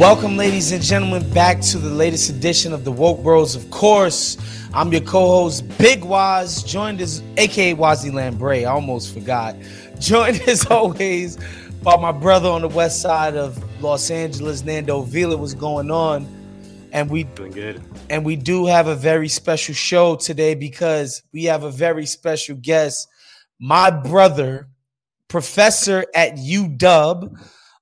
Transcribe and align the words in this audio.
Welcome, 0.00 0.38
ladies 0.38 0.72
and 0.72 0.82
gentlemen, 0.82 1.28
back 1.34 1.60
to 1.60 1.76
the 1.76 1.90
latest 1.90 2.30
edition 2.30 2.72
of 2.72 2.84
the 2.84 2.90
Woke 2.90 3.22
Bros. 3.22 3.54
Of 3.54 3.70
course, 3.70 4.38
I'm 4.72 4.90
your 4.90 5.02
co-host, 5.02 5.76
Big 5.76 6.06
Waz, 6.06 6.62
joined 6.62 7.02
as 7.02 7.22
aka 7.36 7.74
Wazi 7.74 8.10
Lambre. 8.10 8.60
I 8.60 8.64
almost 8.64 9.12
forgot. 9.12 9.56
Joined 9.98 10.40
as 10.48 10.64
always 10.64 11.36
by 11.82 11.98
my 11.98 12.12
brother 12.12 12.48
on 12.48 12.62
the 12.62 12.68
west 12.68 13.02
side 13.02 13.36
of 13.36 13.62
Los 13.82 14.10
Angeles, 14.10 14.64
Nando 14.64 15.02
Vila. 15.02 15.36
What's 15.36 15.52
going 15.52 15.90
on? 15.90 16.26
And 16.92 17.10
we 17.10 17.24
Doing 17.24 17.52
good. 17.52 17.82
and 18.08 18.24
we 18.24 18.36
do 18.36 18.64
have 18.64 18.86
a 18.86 18.96
very 18.96 19.28
special 19.28 19.74
show 19.74 20.16
today 20.16 20.54
because 20.54 21.22
we 21.34 21.44
have 21.44 21.62
a 21.62 21.70
very 21.70 22.06
special 22.06 22.56
guest, 22.56 23.06
my 23.60 23.90
brother, 23.90 24.66
professor 25.28 26.06
at 26.14 26.36
UW, 26.36 27.38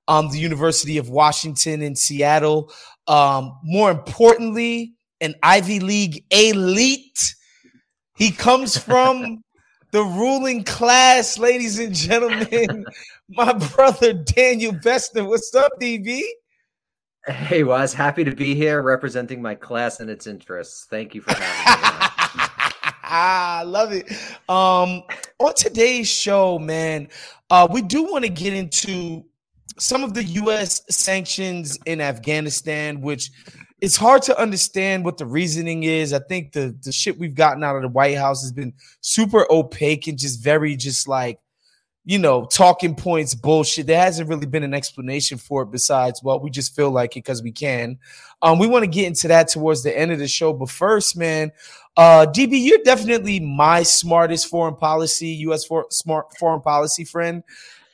um, 0.09 0.31
the 0.31 0.39
University 0.39 0.99
of 0.99 1.11
Washington 1.11 1.83
in 1.83 1.95
Seattle. 1.95 2.73
Um, 3.07 3.59
more 3.63 3.91
importantly, 3.91 4.95
an 5.21 5.35
Ivy 5.43 5.81
League 5.81 6.25
elite. 6.31 7.35
He 8.17 8.33
comes 8.33 8.77
from 8.77 9.45
the 9.93 10.03
ruling 10.03 10.65
class, 10.65 11.39
ladies 11.39 11.79
and 11.79 11.95
gentlemen. 11.95 12.85
My 13.29 13.53
brother 13.53 14.15
Daniel 14.15 14.73
Bessner. 14.73 15.29
What's 15.29 15.55
up, 15.55 15.73
DB? 15.81 16.23
Hey, 17.27 17.63
was 17.63 17.93
happy 17.93 18.25
to 18.25 18.35
be 18.35 18.55
here 18.55 18.81
representing 18.81 19.43
my 19.43 19.55
class 19.55 20.01
and 20.01 20.09
its 20.09 20.27
interests. 20.27 20.87
Thank 20.89 21.15
you 21.15 21.21
for 21.21 21.35
having 21.35 22.41
me. 22.41 22.47
I 23.03 23.65
love 23.65 23.93
it. 23.93 24.11
Um, 24.49 25.03
on 25.39 25.55
today's 25.55 26.09
show, 26.09 26.59
man, 26.59 27.09
uh, 27.51 27.69
we 27.71 27.83
do 27.83 28.05
want 28.05 28.25
to 28.25 28.31
get 28.31 28.55
into 28.55 29.25
some 29.79 30.05
of 30.05 30.15
the 30.15 30.25
U.S. 30.25 30.83
sanctions 30.91 31.79
in 31.87 32.01
Afghanistan, 32.01 33.01
which 33.01 33.31
it's 33.81 33.97
hard 33.97 34.23
to 34.23 34.39
understand 34.41 35.05
what 35.05 35.19
the 35.19 35.27
reasoning 35.27 35.85
is. 35.85 36.13
I 36.13 36.19
think 36.19 36.53
the 36.53 36.77
the 36.83 36.93
shit 36.93 37.19
we've 37.19 37.35
gotten 37.35 37.63
out 37.63 37.77
of 37.77 37.83
the 37.83 37.89
White 37.89 38.17
House 38.17 38.43
has 38.43 38.53
been 38.53 38.73
super 39.01 39.47
opaque 39.51 40.09
and 40.09 40.19
just 40.19 40.43
very 40.43 40.77
just 40.77 41.07
like 41.07 41.39
you 42.05 42.19
know 42.19 42.45
talking 42.47 42.95
points 42.95 43.35
bullshit. 43.35 43.87
There 43.87 44.01
hasn't 44.01 44.29
really 44.29 44.47
been 44.47 44.65
an 44.65 44.75
explanation 44.75 45.39
for 45.39 45.63
it 45.63 45.71
besides 45.71 46.23
well 46.23 46.41
we 46.41 46.51
just 46.51 46.75
feel 46.75 46.91
like 46.91 47.17
it 47.17 47.25
because 47.25 47.43
we 47.43 47.53
can. 47.53 47.99
Um, 48.43 48.59
we 48.59 48.67
want 48.67 48.85
to 48.85 48.91
get 48.91 49.07
into 49.07 49.29
that 49.29 49.49
towards 49.49 49.83
the 49.83 49.97
end 49.97 50.13
of 50.13 50.19
the 50.19 50.29
show, 50.29 50.53
but 50.53 50.71
first, 50.71 51.17
man, 51.17 51.53
uh, 51.97 52.27
DB, 52.29 52.63
you're 52.65 52.79
definitely 52.85 53.41
my 53.41 53.83
smartest 53.83 54.49
foreign 54.49 54.77
policy 54.77 55.29
U.S. 55.29 55.65
For, 55.65 55.87
smart 55.91 56.37
foreign 56.39 56.61
policy 56.63 57.05
friend. 57.05 57.43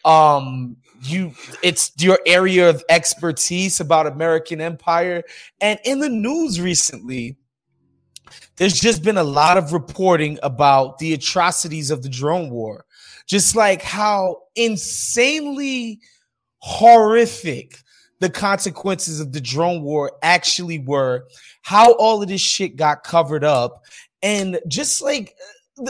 Um, 0.04 0.76
you 1.06 1.32
it's 1.62 1.92
your 1.98 2.18
area 2.26 2.68
of 2.68 2.84
expertise 2.88 3.80
about 3.80 4.06
American 4.06 4.60
empire. 4.60 5.22
And 5.60 5.78
in 5.84 6.00
the 6.00 6.08
news 6.08 6.60
recently, 6.60 7.36
there's 8.56 8.78
just 8.78 9.02
been 9.02 9.16
a 9.16 9.24
lot 9.24 9.56
of 9.56 9.72
reporting 9.72 10.38
about 10.42 10.98
the 10.98 11.12
atrocities 11.12 11.90
of 11.90 12.02
the 12.02 12.08
drone 12.08 12.50
war. 12.50 12.84
Just 13.26 13.56
like 13.56 13.82
how 13.82 14.42
insanely 14.54 16.00
horrific 16.58 17.78
the 18.20 18.30
consequences 18.30 19.20
of 19.20 19.32
the 19.32 19.40
drone 19.40 19.82
war 19.82 20.12
actually 20.22 20.78
were, 20.78 21.26
how 21.62 21.92
all 21.94 22.22
of 22.22 22.28
this 22.28 22.40
shit 22.40 22.76
got 22.76 23.02
covered 23.02 23.44
up, 23.44 23.84
and 24.22 24.60
just 24.68 25.02
like 25.02 25.34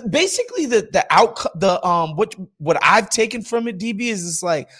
basically 0.09 0.67
the 0.67 0.89
the 0.93 1.05
outcome 1.11 1.53
the 1.57 1.85
um 1.87 2.17
what 2.17 2.35
what 2.59 2.79
I've 2.83 3.11
taken 3.11 3.43
from 3.43 3.69
it, 3.69 3.79
DB 3.79 4.03
is 4.03 4.27
it's 4.27 4.43
like 4.43 4.71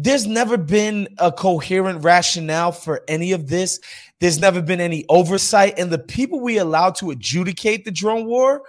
there's 0.00 0.28
never 0.28 0.56
been 0.56 1.08
a 1.18 1.32
coherent 1.32 2.04
rationale 2.04 2.70
for 2.70 3.02
any 3.08 3.32
of 3.32 3.48
this. 3.48 3.80
There's 4.20 4.38
never 4.38 4.62
been 4.62 4.80
any 4.80 5.04
oversight. 5.08 5.76
And 5.76 5.90
the 5.90 5.98
people 5.98 6.38
we 6.38 6.58
allow 6.58 6.90
to 6.92 7.10
adjudicate 7.10 7.84
the 7.84 7.90
drone 7.90 8.24
war 8.24 8.62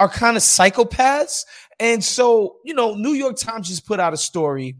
are 0.00 0.08
kind 0.08 0.38
of 0.38 0.42
psychopaths. 0.42 1.44
And 1.78 2.02
so, 2.02 2.56
you 2.64 2.72
know, 2.72 2.94
New 2.94 3.12
York 3.12 3.36
Times 3.36 3.68
just 3.68 3.86
put 3.86 4.00
out 4.00 4.14
a 4.14 4.16
story. 4.16 4.76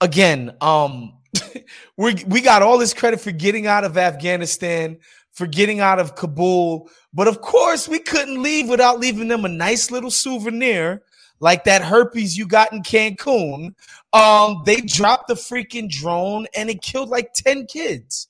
Again, 0.00 0.56
um, 0.62 1.18
we 1.98 2.24
we 2.26 2.40
got 2.40 2.62
all 2.62 2.78
this 2.78 2.94
credit 2.94 3.20
for 3.20 3.30
getting 3.30 3.66
out 3.66 3.84
of 3.84 3.98
Afghanistan, 3.98 4.96
for 5.32 5.46
getting 5.46 5.80
out 5.80 5.98
of 5.98 6.14
Kabul. 6.14 6.88
But 7.12 7.28
of 7.28 7.42
course, 7.42 7.88
we 7.88 7.98
couldn't 7.98 8.42
leave 8.42 8.70
without 8.70 9.00
leaving 9.00 9.28
them 9.28 9.44
a 9.44 9.50
nice 9.50 9.90
little 9.90 10.10
souvenir 10.10 11.02
like 11.42 11.64
that 11.64 11.82
herpes 11.82 12.38
you 12.38 12.46
got 12.46 12.72
in 12.72 12.82
Cancun. 12.82 13.74
Um, 14.12 14.62
they 14.64 14.80
dropped 14.80 15.26
the 15.26 15.34
freaking 15.34 15.90
drone 15.90 16.46
and 16.56 16.70
it 16.70 16.80
killed 16.82 17.08
like 17.08 17.34
10 17.34 17.66
kids 17.66 18.28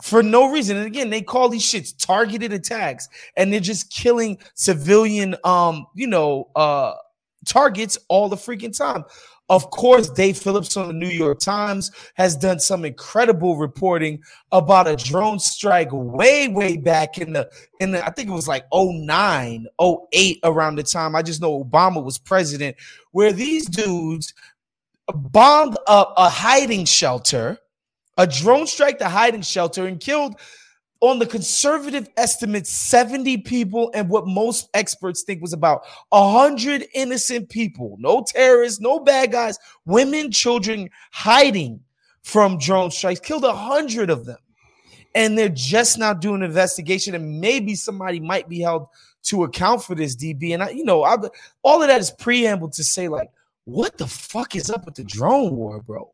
for 0.00 0.22
no 0.22 0.50
reason. 0.50 0.76
And 0.76 0.86
again, 0.86 1.10
they 1.10 1.22
call 1.22 1.48
these 1.48 1.64
shits 1.64 1.92
targeted 1.98 2.52
attacks, 2.52 3.08
and 3.36 3.52
they're 3.52 3.60
just 3.60 3.92
killing 3.92 4.38
civilian 4.54 5.36
um, 5.44 5.86
you 5.94 6.06
know, 6.06 6.48
uh 6.54 6.94
targets 7.46 7.98
all 8.08 8.28
the 8.28 8.36
freaking 8.36 8.76
time. 8.76 9.04
Of 9.50 9.68
course, 9.70 10.08
Dave 10.08 10.38
Philipps 10.38 10.76
on 10.76 10.86
the 10.86 10.94
New 10.94 11.08
York 11.08 11.40
Times 11.40 11.90
has 12.14 12.36
done 12.36 12.60
some 12.60 12.84
incredible 12.84 13.56
reporting 13.56 14.22
about 14.52 14.86
a 14.86 14.94
drone 14.94 15.40
strike 15.40 15.88
way, 15.90 16.46
way 16.46 16.76
back 16.76 17.18
in 17.18 17.32
the 17.32 17.50
in 17.80 17.90
the 17.90 18.06
I 18.06 18.10
think 18.10 18.28
it 18.28 18.32
was 18.32 18.46
like 18.46 18.64
09, 18.72 19.66
08 19.82 20.38
around 20.44 20.76
the 20.76 20.84
time. 20.84 21.16
I 21.16 21.22
just 21.22 21.40
know 21.40 21.64
Obama 21.64 22.02
was 22.02 22.16
president, 22.16 22.76
where 23.10 23.32
these 23.32 23.66
dudes 23.66 24.32
bombed 25.12 25.76
up 25.88 26.14
a 26.16 26.28
hiding 26.28 26.84
shelter, 26.84 27.58
a 28.16 28.28
drone 28.28 28.68
strike 28.68 29.00
the 29.00 29.08
hiding 29.08 29.42
shelter, 29.42 29.86
and 29.86 29.98
killed 29.98 30.36
on 31.00 31.18
the 31.18 31.26
conservative 31.26 32.08
estimate 32.16 32.66
70 32.66 33.38
people 33.38 33.90
and 33.94 34.08
what 34.08 34.26
most 34.26 34.68
experts 34.74 35.22
think 35.22 35.40
was 35.40 35.52
about 35.52 35.82
100 36.10 36.86
innocent 36.94 37.48
people. 37.48 37.96
No 37.98 38.24
terrorists 38.26 38.80
no 38.80 39.00
bad 39.00 39.32
guys 39.32 39.58
women 39.86 40.30
children 40.30 40.90
hiding 41.10 41.80
from 42.22 42.58
drone 42.58 42.90
strikes. 42.90 43.20
Killed 43.20 43.44
100 43.44 44.10
of 44.10 44.26
them. 44.26 44.38
And 45.14 45.36
they're 45.36 45.48
just 45.48 45.98
now 45.98 46.12
doing 46.12 46.42
an 46.42 46.50
investigation 46.50 47.14
and 47.14 47.40
maybe 47.40 47.74
somebody 47.74 48.20
might 48.20 48.48
be 48.48 48.60
held 48.60 48.86
to 49.22 49.44
account 49.44 49.82
for 49.82 49.94
this 49.94 50.16
db 50.16 50.54
and 50.54 50.62
i 50.62 50.70
you 50.70 50.84
know 50.84 51.02
I, 51.02 51.16
all 51.62 51.82
of 51.82 51.88
that 51.88 52.00
is 52.00 52.10
preamble 52.10 52.70
to 52.70 52.84
say 52.84 53.08
like 53.08 53.30
what 53.64 53.98
the 53.98 54.06
fuck 54.06 54.56
is 54.56 54.70
up 54.70 54.86
with 54.86 54.94
the 54.94 55.04
drone 55.04 55.54
war 55.54 55.82
bro 55.82 56.12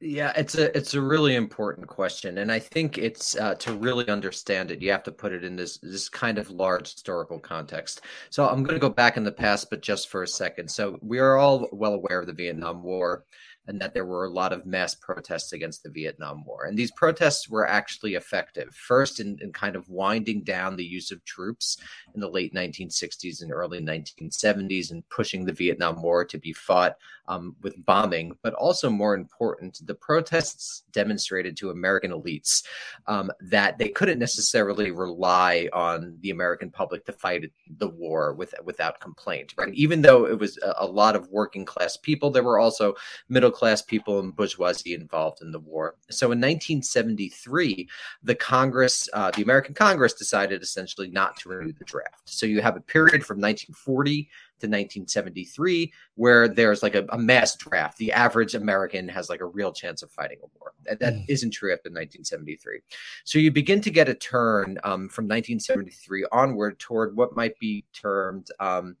yeah, 0.00 0.32
it's 0.36 0.56
a 0.56 0.76
it's 0.76 0.92
a 0.92 1.00
really 1.00 1.36
important 1.36 1.86
question, 1.86 2.38
and 2.38 2.52
I 2.52 2.58
think 2.58 2.98
it's 2.98 3.34
uh, 3.36 3.54
to 3.54 3.72
really 3.72 4.06
understand 4.08 4.70
it, 4.70 4.82
you 4.82 4.90
have 4.90 5.02
to 5.04 5.12
put 5.12 5.32
it 5.32 5.42
in 5.42 5.56
this 5.56 5.78
this 5.78 6.08
kind 6.08 6.36
of 6.36 6.50
large 6.50 6.92
historical 6.92 7.38
context. 7.38 8.02
So 8.28 8.46
I'm 8.46 8.62
going 8.62 8.74
to 8.76 8.80
go 8.80 8.90
back 8.90 9.16
in 9.16 9.24
the 9.24 9.32
past, 9.32 9.70
but 9.70 9.80
just 9.80 10.10
for 10.10 10.22
a 10.22 10.28
second. 10.28 10.70
So 10.70 10.98
we 11.00 11.18
are 11.18 11.36
all 11.36 11.68
well 11.72 11.94
aware 11.94 12.20
of 12.20 12.26
the 12.26 12.34
Vietnam 12.34 12.82
War 12.82 13.24
and 13.68 13.80
that 13.80 13.94
there 13.94 14.04
were 14.04 14.24
a 14.24 14.30
lot 14.30 14.52
of 14.52 14.66
mass 14.66 14.94
protests 14.94 15.52
against 15.52 15.82
the 15.82 15.90
Vietnam 15.90 16.44
War. 16.44 16.64
And 16.64 16.76
these 16.76 16.90
protests 16.92 17.48
were 17.48 17.66
actually 17.66 18.14
effective, 18.14 18.74
first 18.74 19.20
in, 19.20 19.38
in, 19.40 19.52
kind 19.52 19.76
of 19.76 19.88
winding 19.88 20.42
down 20.42 20.76
the 20.76 20.84
use 20.84 21.10
of 21.10 21.24
troops 21.24 21.78
in 22.14 22.20
the 22.20 22.28
late 22.28 22.54
1960s 22.54 23.42
and 23.42 23.52
early 23.52 23.80
1970s 23.80 24.90
and 24.90 25.08
pushing 25.08 25.44
the 25.44 25.52
Vietnam 25.52 26.00
War 26.02 26.24
to 26.24 26.38
be 26.38 26.52
fought 26.52 26.96
um, 27.28 27.56
with 27.62 27.84
bombing, 27.84 28.36
but 28.42 28.54
also 28.54 28.88
more 28.88 29.14
important, 29.14 29.84
the 29.86 29.94
protests 29.94 30.84
demonstrated 30.92 31.56
to 31.56 31.70
American 31.70 32.12
elites 32.12 32.64
um, 33.06 33.30
that 33.40 33.78
they 33.78 33.88
couldn't 33.88 34.18
necessarily 34.18 34.90
rely 34.90 35.68
on 35.72 36.16
the 36.20 36.30
American 36.30 36.70
public 36.70 37.04
to 37.04 37.12
fight 37.12 37.50
the 37.78 37.88
war 37.88 38.34
with, 38.34 38.54
without 38.64 39.00
complaint, 39.00 39.54
right? 39.56 39.74
Even 39.74 40.02
though 40.02 40.26
it 40.26 40.38
was 40.38 40.58
a, 40.58 40.74
a 40.78 40.86
lot 40.86 41.16
of 41.16 41.28
working 41.30 41.64
class 41.64 41.96
people, 41.96 42.30
there 42.30 42.44
were 42.44 42.58
also 42.58 42.94
middle 43.28 43.50
class 43.56 43.80
people 43.80 44.20
and 44.20 44.36
bourgeoisie 44.36 44.92
involved 44.92 45.40
in 45.40 45.50
the 45.50 45.58
war. 45.58 45.94
So 46.10 46.26
in 46.26 46.38
1973, 46.38 47.88
the 48.22 48.34
Congress, 48.34 49.08
uh, 49.14 49.30
the 49.34 49.42
American 49.42 49.72
Congress, 49.72 50.12
decided 50.12 50.62
essentially 50.62 51.08
not 51.08 51.38
to 51.38 51.48
renew 51.48 51.72
the 51.72 51.86
draft. 51.86 52.28
So 52.28 52.44
you 52.44 52.60
have 52.60 52.76
a 52.76 52.82
period 52.82 53.24
from 53.24 53.40
1940 53.40 54.24
to 54.58 54.66
1973, 54.66 55.90
where 56.16 56.48
there's 56.48 56.82
like 56.82 56.94
a, 56.94 57.06
a, 57.10 57.18
mass 57.18 57.56
draft. 57.56 57.96
The 57.96 58.12
average 58.12 58.54
American 58.54 59.08
has 59.08 59.30
like 59.30 59.40
a 59.40 59.46
real 59.46 59.72
chance 59.72 60.02
of 60.02 60.10
fighting 60.10 60.38
a 60.42 60.46
war. 60.58 60.72
That, 60.84 60.98
that 61.00 61.14
mm. 61.14 61.24
not 61.28 61.52
true 61.52 61.72
after 61.72 61.88
1973. 61.88 62.80
So 63.24 63.38
you 63.38 63.50
begin 63.50 63.80
to 63.80 63.90
get 63.90 64.08
a 64.08 64.14
turn 64.14 64.78
um, 64.84 65.08
from 65.08 65.24
1973 65.24 66.26
onward 66.30 66.78
toward 66.78 67.16
what 67.16 67.34
might 67.34 67.58
be 67.58 67.84
termed 67.94 68.48
um, 68.60 68.96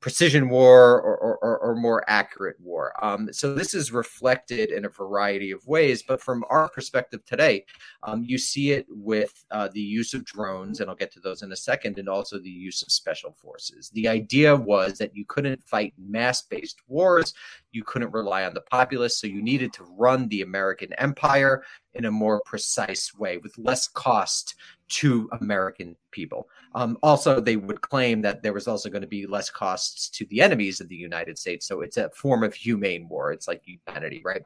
precision 0.00 0.48
war 0.48 1.00
or, 1.00 1.38
or, 1.38 1.58
or, 1.58 1.74
more 1.74 2.04
accurate 2.06 2.56
war. 2.60 2.92
Um, 3.02 3.32
so 3.32 3.54
this 3.54 3.74
is 3.74 3.92
reflected 3.92 4.70
in 4.70 4.84
a 4.84 4.88
variety 4.88 5.50
of 5.50 5.66
ways, 5.66 6.02
but 6.02 6.20
from 6.20 6.44
our 6.50 6.68
perspective 6.68 7.24
today, 7.24 7.64
um, 8.02 8.22
you 8.22 8.38
see 8.38 8.72
it 8.72 8.86
with 8.88 9.44
uh, 9.50 9.68
the 9.72 9.80
use 9.80 10.14
of 10.14 10.24
drones, 10.24 10.80
and 10.80 10.88
I'll 10.88 10.96
get 10.96 11.12
to 11.12 11.20
those 11.20 11.42
in 11.42 11.50
a 11.50 11.56
second, 11.56 11.98
and 11.98 12.08
also 12.08 12.38
the 12.38 12.48
use 12.48 12.82
of 12.82 12.92
special 12.92 13.32
forces. 13.32 13.90
The 13.90 14.06
idea 14.06 14.54
was 14.54 14.98
that 14.98 15.16
you 15.16 15.24
couldn't 15.26 15.66
fight 15.66 15.94
mass-based 15.98 16.80
wars, 16.88 17.34
you 17.72 17.82
couldn't 17.82 18.12
rely 18.12 18.44
on 18.44 18.54
the 18.54 18.60
populace, 18.60 19.18
so 19.18 19.26
you 19.26 19.42
needed 19.42 19.72
to 19.74 19.84
run 19.98 20.28
the 20.28 20.42
American 20.42 20.92
empire 20.94 21.62
in 21.96 22.04
a 22.04 22.10
more 22.10 22.40
precise 22.44 23.14
way 23.14 23.38
with 23.38 23.56
less 23.58 23.88
cost 23.88 24.54
to 24.88 25.28
American 25.40 25.96
people. 26.10 26.48
Um, 26.74 26.96
also, 27.02 27.40
they 27.40 27.56
would 27.56 27.80
claim 27.80 28.22
that 28.22 28.42
there 28.42 28.52
was 28.52 28.68
also 28.68 28.88
going 28.88 29.02
to 29.02 29.08
be 29.08 29.26
less 29.26 29.50
costs 29.50 30.08
to 30.10 30.24
the 30.26 30.40
enemies 30.40 30.80
of 30.80 30.88
the 30.88 30.94
United 30.94 31.38
States. 31.38 31.66
So 31.66 31.80
it's 31.80 31.96
a 31.96 32.10
form 32.10 32.44
of 32.44 32.54
humane 32.54 33.08
war. 33.08 33.32
It's 33.32 33.48
like 33.48 33.62
humanity, 33.64 34.22
right? 34.24 34.42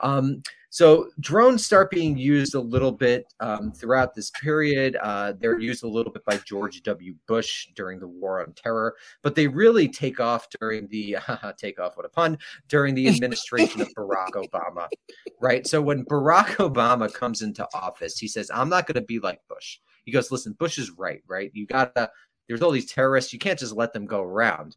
Um, 0.00 0.42
so 0.70 1.10
drones 1.18 1.66
start 1.66 1.90
being 1.90 2.16
used 2.16 2.54
a 2.54 2.60
little 2.60 2.92
bit 2.92 3.26
um, 3.40 3.72
throughout 3.72 4.14
this 4.14 4.30
period. 4.30 4.96
Uh, 5.02 5.32
they're 5.38 5.58
used 5.58 5.82
a 5.82 5.88
little 5.88 6.12
bit 6.12 6.24
by 6.24 6.36
George 6.46 6.80
W. 6.84 7.14
Bush 7.26 7.66
during 7.74 7.98
the 7.98 8.06
War 8.06 8.40
on 8.40 8.52
Terror, 8.52 8.94
but 9.22 9.34
they 9.34 9.48
really 9.48 9.88
take 9.88 10.20
off 10.20 10.46
during 10.60 10.86
the 10.86 11.16
take 11.58 11.80
off 11.80 11.96
what 11.96 12.06
a 12.06 12.08
pun 12.08 12.38
during 12.68 12.94
the 12.94 13.08
administration 13.08 13.80
of 13.80 13.88
Barack 13.96 14.30
Obama, 14.34 14.86
right? 15.40 15.66
So 15.66 15.82
when 15.82 16.04
Barack 16.04 16.56
Obama 16.56 17.12
comes 17.12 17.42
into 17.42 17.66
office, 17.74 18.16
he 18.16 18.28
says, 18.28 18.48
"I'm 18.54 18.68
not 18.68 18.86
going 18.86 18.94
to 18.94 19.00
be 19.00 19.18
like 19.18 19.40
Bush." 19.48 19.78
He 20.04 20.12
goes, 20.12 20.30
"Listen, 20.30 20.52
Bush 20.52 20.78
is 20.78 20.92
right, 20.92 21.22
right? 21.26 21.50
You 21.52 21.66
gotta." 21.66 22.10
There's 22.46 22.62
all 22.62 22.72
these 22.72 22.90
terrorists. 22.90 23.32
You 23.32 23.38
can't 23.38 23.58
just 23.58 23.76
let 23.76 23.92
them 23.92 24.06
go 24.06 24.22
around. 24.22 24.76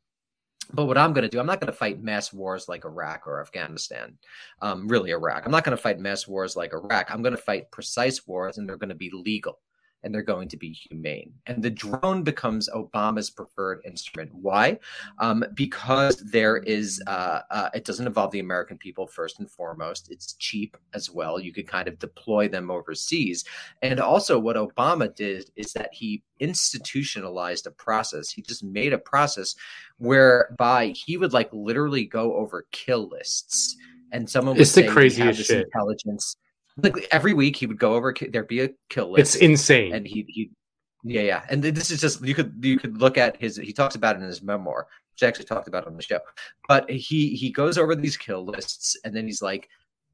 But 0.72 0.86
what 0.86 0.98
I'm 0.98 1.14
going 1.14 1.24
to 1.24 1.30
do, 1.30 1.40
I'm 1.40 1.46
not 1.46 1.60
going 1.60 1.72
to 1.72 1.78
fight 1.78 2.02
mass 2.02 2.32
wars 2.32 2.70
like 2.70 2.86
Iraq 2.86 3.28
or 3.28 3.42
Afghanistan, 3.42 4.18
um, 4.62 4.88
really 4.88 5.12
Iraq. 5.12 5.46
I'm 5.46 5.52
not 5.52 5.64
going 5.64 5.76
to 5.76 5.82
fight 5.82 6.00
mass 6.00 6.28
wars 6.28 6.56
like 6.56 6.74
Iraq. 6.74 7.12
I'm 7.12 7.22
going 7.22 7.36
to 7.36 7.42
fight 7.42 7.72
precise 7.72 8.26
wars, 8.26 8.58
and 8.58 8.68
they're 8.68 8.78
going 8.78 8.90
to 8.90 8.96
be 8.96 9.12
legal. 9.12 9.60
And 10.04 10.14
they're 10.14 10.22
going 10.22 10.48
to 10.50 10.58
be 10.58 10.72
humane. 10.72 11.34
And 11.46 11.64
the 11.64 11.70
drone 11.70 12.24
becomes 12.24 12.70
Obama's 12.70 13.30
preferred 13.30 13.82
instrument. 13.86 14.32
Why? 14.34 14.80
Um, 15.20 15.46
because 15.54 16.18
there 16.18 16.58
is, 16.58 17.02
uh, 17.08 17.42
uh, 17.50 17.70
it 17.74 17.86
doesn't 17.86 18.08
involve 18.08 18.32
the 18.32 18.40
American 18.40 18.78
people 18.78 19.08
first 19.08 19.40
and 19.40 19.50
foremost. 19.50 20.12
It's 20.12 20.34
cheap 20.34 20.78
as 20.94 21.10
well. 21.10 21.40
You 21.40 21.54
could 21.54 21.68
kind 21.68 21.88
of 21.88 22.00
deploy 22.00 22.48
them 22.48 22.70
overseas. 22.70 23.46
And 23.82 24.00
also, 24.00 24.38
what 24.40 24.56
Obama 24.56 25.14
did 25.14 25.50
is 25.56 25.74
that 25.74 25.90
he 25.94 26.24
institutionalized 26.40 27.68
a 27.68 27.72
process. 27.72 28.30
He 28.30 28.42
just 28.42 28.64
made 28.64 28.94
a 28.94 28.98
process 28.98 29.56
whereby 29.98 30.88
he 30.88 31.18
would 31.18 31.34
like 31.34 31.50
literally 31.54 32.06
go 32.06 32.36
over 32.36 32.68
kill 32.72 33.08
lists. 33.10 33.78
And 34.12 34.30
someone 34.30 34.56
would 34.56 34.62
It's 34.62 34.74
the 34.74 34.82
say, 34.82 34.82
"We 34.82 34.88
have 34.88 34.94
craziest 34.94 35.38
this 35.40 35.48
shit. 35.48 35.66
Intelligence. 35.66 36.36
Like 36.82 37.08
every 37.12 37.34
week, 37.34 37.56
he 37.56 37.66
would 37.68 37.78
go 37.80 37.94
over. 37.94 38.14
There'd 38.32 38.48
be 38.48 38.62
a 38.62 38.70
kill 38.90 39.12
list 39.12 39.36
It's 39.36 39.44
insane. 39.44 39.94
and 39.94 40.08
he 40.08 40.26
he 40.28 40.50
yeah 41.06 41.22
yeah 41.22 41.44
and 41.50 41.62
this 41.62 41.92
is 41.92 42.00
just 42.00 42.24
you 42.26 42.34
could 42.34 42.54
you 42.62 42.80
could 42.80 42.98
look 43.00 43.18
at 43.18 43.36
his 43.42 43.58
he 43.58 43.74
talks 43.74 43.96
about 43.96 44.16
it 44.16 44.20
in 44.22 44.26
his 44.26 44.42
memoir 44.42 44.88
which 45.12 45.22
I 45.22 45.28
actually 45.28 45.44
talked 45.46 45.68
about 45.68 45.86
on 45.86 45.98
the 45.98 46.02
show 46.02 46.20
but 46.70 46.90
he 46.90 47.36
he 47.36 47.50
goes 47.52 47.78
over 47.78 47.94
these 47.94 48.16
kill 48.16 48.46
lists 48.46 48.96
and 49.04 49.14
then 49.14 49.26
he's 49.26 49.42
like 49.42 49.68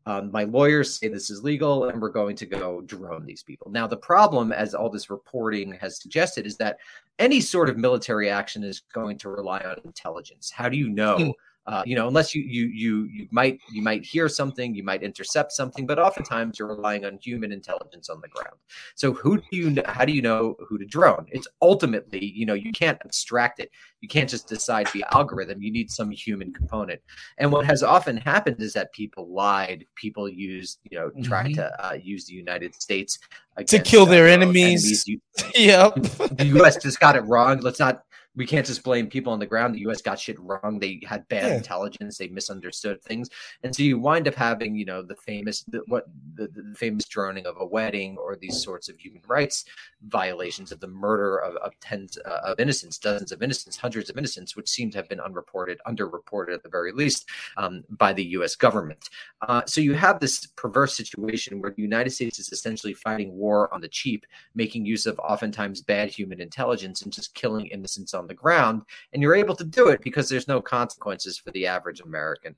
um, 0.08 0.32
my 0.32 0.46
lawyers 0.46 0.98
say 0.98 1.08
this 1.08 1.30
is 1.30 1.44
legal 1.44 1.89
and 1.89 2.01
we're 2.01 2.10
going 2.10 2.36
to 2.38 2.48
go 2.48 2.82
drone 2.82 3.24
these 3.28 3.44
people 3.44 3.70
now 3.70 3.86
the 3.86 3.98
problem 3.98 4.51
as 4.51 4.74
all 4.74 4.89
this 4.89 5.12
reporting 5.12 5.74
has 5.74 6.01
suggested 6.01 6.48
is 6.48 6.58
that 6.58 6.78
any 7.20 7.39
sort 7.39 7.70
of 7.70 7.78
military 7.78 8.28
action 8.28 8.63
is 8.63 8.82
going 8.92 9.16
to 9.20 9.30
rely 9.30 9.60
on 9.60 9.75
intelligence 9.86 10.50
how 10.50 10.68
do 10.68 10.75
you 10.78 10.89
know 10.89 11.18
Hmm. 11.18 11.30
Uh, 11.68 11.84
you 11.86 11.96
know 11.96 12.08
unless 12.08 12.34
you 12.34 12.42
you 12.42 12.66
you 12.68 13.04
you 13.12 13.28
might 13.32 13.60
you 13.72 13.82
might 13.82 14.04
hear 14.06 14.28
something 14.28 14.74
you 14.74 14.84
might 14.84 15.04
intercept 15.04 15.51
something 15.51 15.86
but 15.86 16.00
oftentimes 16.00 16.58
you're 16.58 16.68
relying 16.68 17.06
on 17.06 17.18
human 17.22 17.51
intelligence 17.51 18.10
on 18.10 18.20
the 18.22 18.28
ground 18.30 18.56
so 18.96 19.13
who 19.13 19.38
do 19.38 19.44
you 19.51 19.70
know, 19.72 19.84
how 19.86 20.06
do 20.06 20.13
you 20.13 20.22
know 20.22 20.56
who 20.68 20.78
to 20.78 20.86
drone? 20.86 21.25
It's 21.30 21.48
ultimately, 21.62 22.25
you 22.25 22.46
know, 22.46 22.54
you 22.54 22.72
can't 22.72 22.98
abstract 23.06 23.60
it. 23.60 23.72
You 24.01 24.08
can't 24.08 24.30
just 24.30 24.48
decide 24.48 24.88
the 24.94 25.06
algorithm. 25.13 25.62
You 25.62 25.72
need 25.72 25.92
some 25.92 26.10
human 26.12 26.54
component. 26.54 27.01
And 27.38 27.51
what 27.51 27.66
has 27.66 27.84
often 27.84 28.18
happened 28.18 28.62
is 28.62 28.74
that 28.74 28.92
people 28.94 29.28
lied. 29.34 29.86
People 29.96 30.28
used, 30.30 30.80
you 30.89 30.98
know, 30.98 31.12
tried 31.24 31.48
Mhm. 31.51 31.56
to 31.56 31.86
uh, 31.86 31.94
use 31.94 32.25
the 32.25 32.34
United 32.34 32.74
States 32.82 33.20
To 33.68 33.80
kill 33.80 34.04
uh, 34.04 34.06
their 34.06 34.28
enemies. 34.28 35.04
You- 35.08 35.22
yep. 35.56 35.96
the 36.42 36.46
U.S. 36.56 36.78
just 36.78 37.00
got 37.00 37.16
it 37.16 37.22
wrong. 37.22 37.60
Let's 37.60 37.80
not. 37.80 38.04
We 38.39 38.48
can't 38.48 38.65
just 38.65 38.84
blame 38.84 39.08
people 39.08 39.34
on 39.34 39.39
the 39.39 39.46
ground. 39.46 39.75
The 39.75 39.81
U.S. 39.81 40.01
got 40.01 40.17
shit 40.17 40.39
wrong. 40.39 40.79
They 40.79 41.01
had 41.05 41.27
bad 41.27 41.50
Yeah. 41.50 41.58
intelligence. 41.58 42.17
They 42.17 42.29
misunderstood 42.29 43.03
things, 43.03 43.29
and 43.63 43.75
so 43.75 43.84
you 43.84 44.00
wind 44.00 44.29
up 44.29 44.36
having, 44.36 44.75
you 44.75 44.86
know, 44.86 45.01
the 45.01 45.17
famous 45.17 45.63
the, 45.63 45.81
what 45.88 46.05
the, 46.36 46.48
the 46.48 46.74
famous 46.74 47.05
droning 47.05 47.46
of 47.46 47.58
a 47.60 47.65
wedding 47.65 48.17
or 48.17 48.38
these 48.38 48.63
sorts 48.63 48.88
of 48.88 48.98
human 48.98 49.22
rights 49.27 49.65
violations 50.08 50.72
of 50.72 50.79
the 50.79 50.88
murder 50.88 51.38
of, 51.39 51.58
of 51.58 51.77
tens 51.81 52.17
uh, 52.25 52.39
of 52.46 52.60
innocents, 52.62 52.98
dozens 52.98 53.34
of 53.34 53.43
innocents, 53.43 53.75
hundreds 53.75 54.10
of 54.10 54.17
innocents, 54.17 54.55
which 54.55 54.69
seem 54.69 54.89
to 54.89 54.98
have 54.98 55.10
been 55.10 55.19
unreported, 55.19 55.77
underreported 55.86 56.53
at 56.53 56.63
the 56.63 56.69
very 56.69 56.93
least 56.93 57.27
um, 57.58 57.84
by 57.89 58.13
the 58.13 58.24
U.S. 58.38 58.55
government. 58.55 59.10
Uh, 59.41 59.63
so 59.65 59.81
you 59.81 59.93
have 59.93 60.22
this 60.22 60.46
perverse 60.55 60.96
situation 60.96 61.60
where 61.60 61.72
the 61.72 61.81
United 61.81 62.12
States 62.12 62.39
is 62.39 62.50
essentially 62.53 62.93
fighting 62.93 63.36
war 63.36 63.74
on 63.74 63.81
the 63.81 63.88
cheap 63.89 64.25
making 64.55 64.86
use 64.86 65.05
of 65.05 65.19
oftentimes 65.19 65.81
bad 65.81 66.10
human 66.10 66.39
intelligence 66.39 67.01
and 67.01 67.12
just 67.12 67.34
killing 67.34 67.67
innocents 67.67 68.13
on 68.13 68.29
the 68.30 68.34
ground. 68.34 68.84
And 69.12 69.22
you're 69.22 69.36
able 69.36 69.56
to 69.58 69.66
do 69.66 69.90
it 69.90 70.02
because 70.02 70.30
there's 70.30 70.48
no 70.48 70.62
consequences 70.62 71.38
for 71.38 71.52
the 71.52 71.68
average 71.68 72.00
American. 72.00 72.56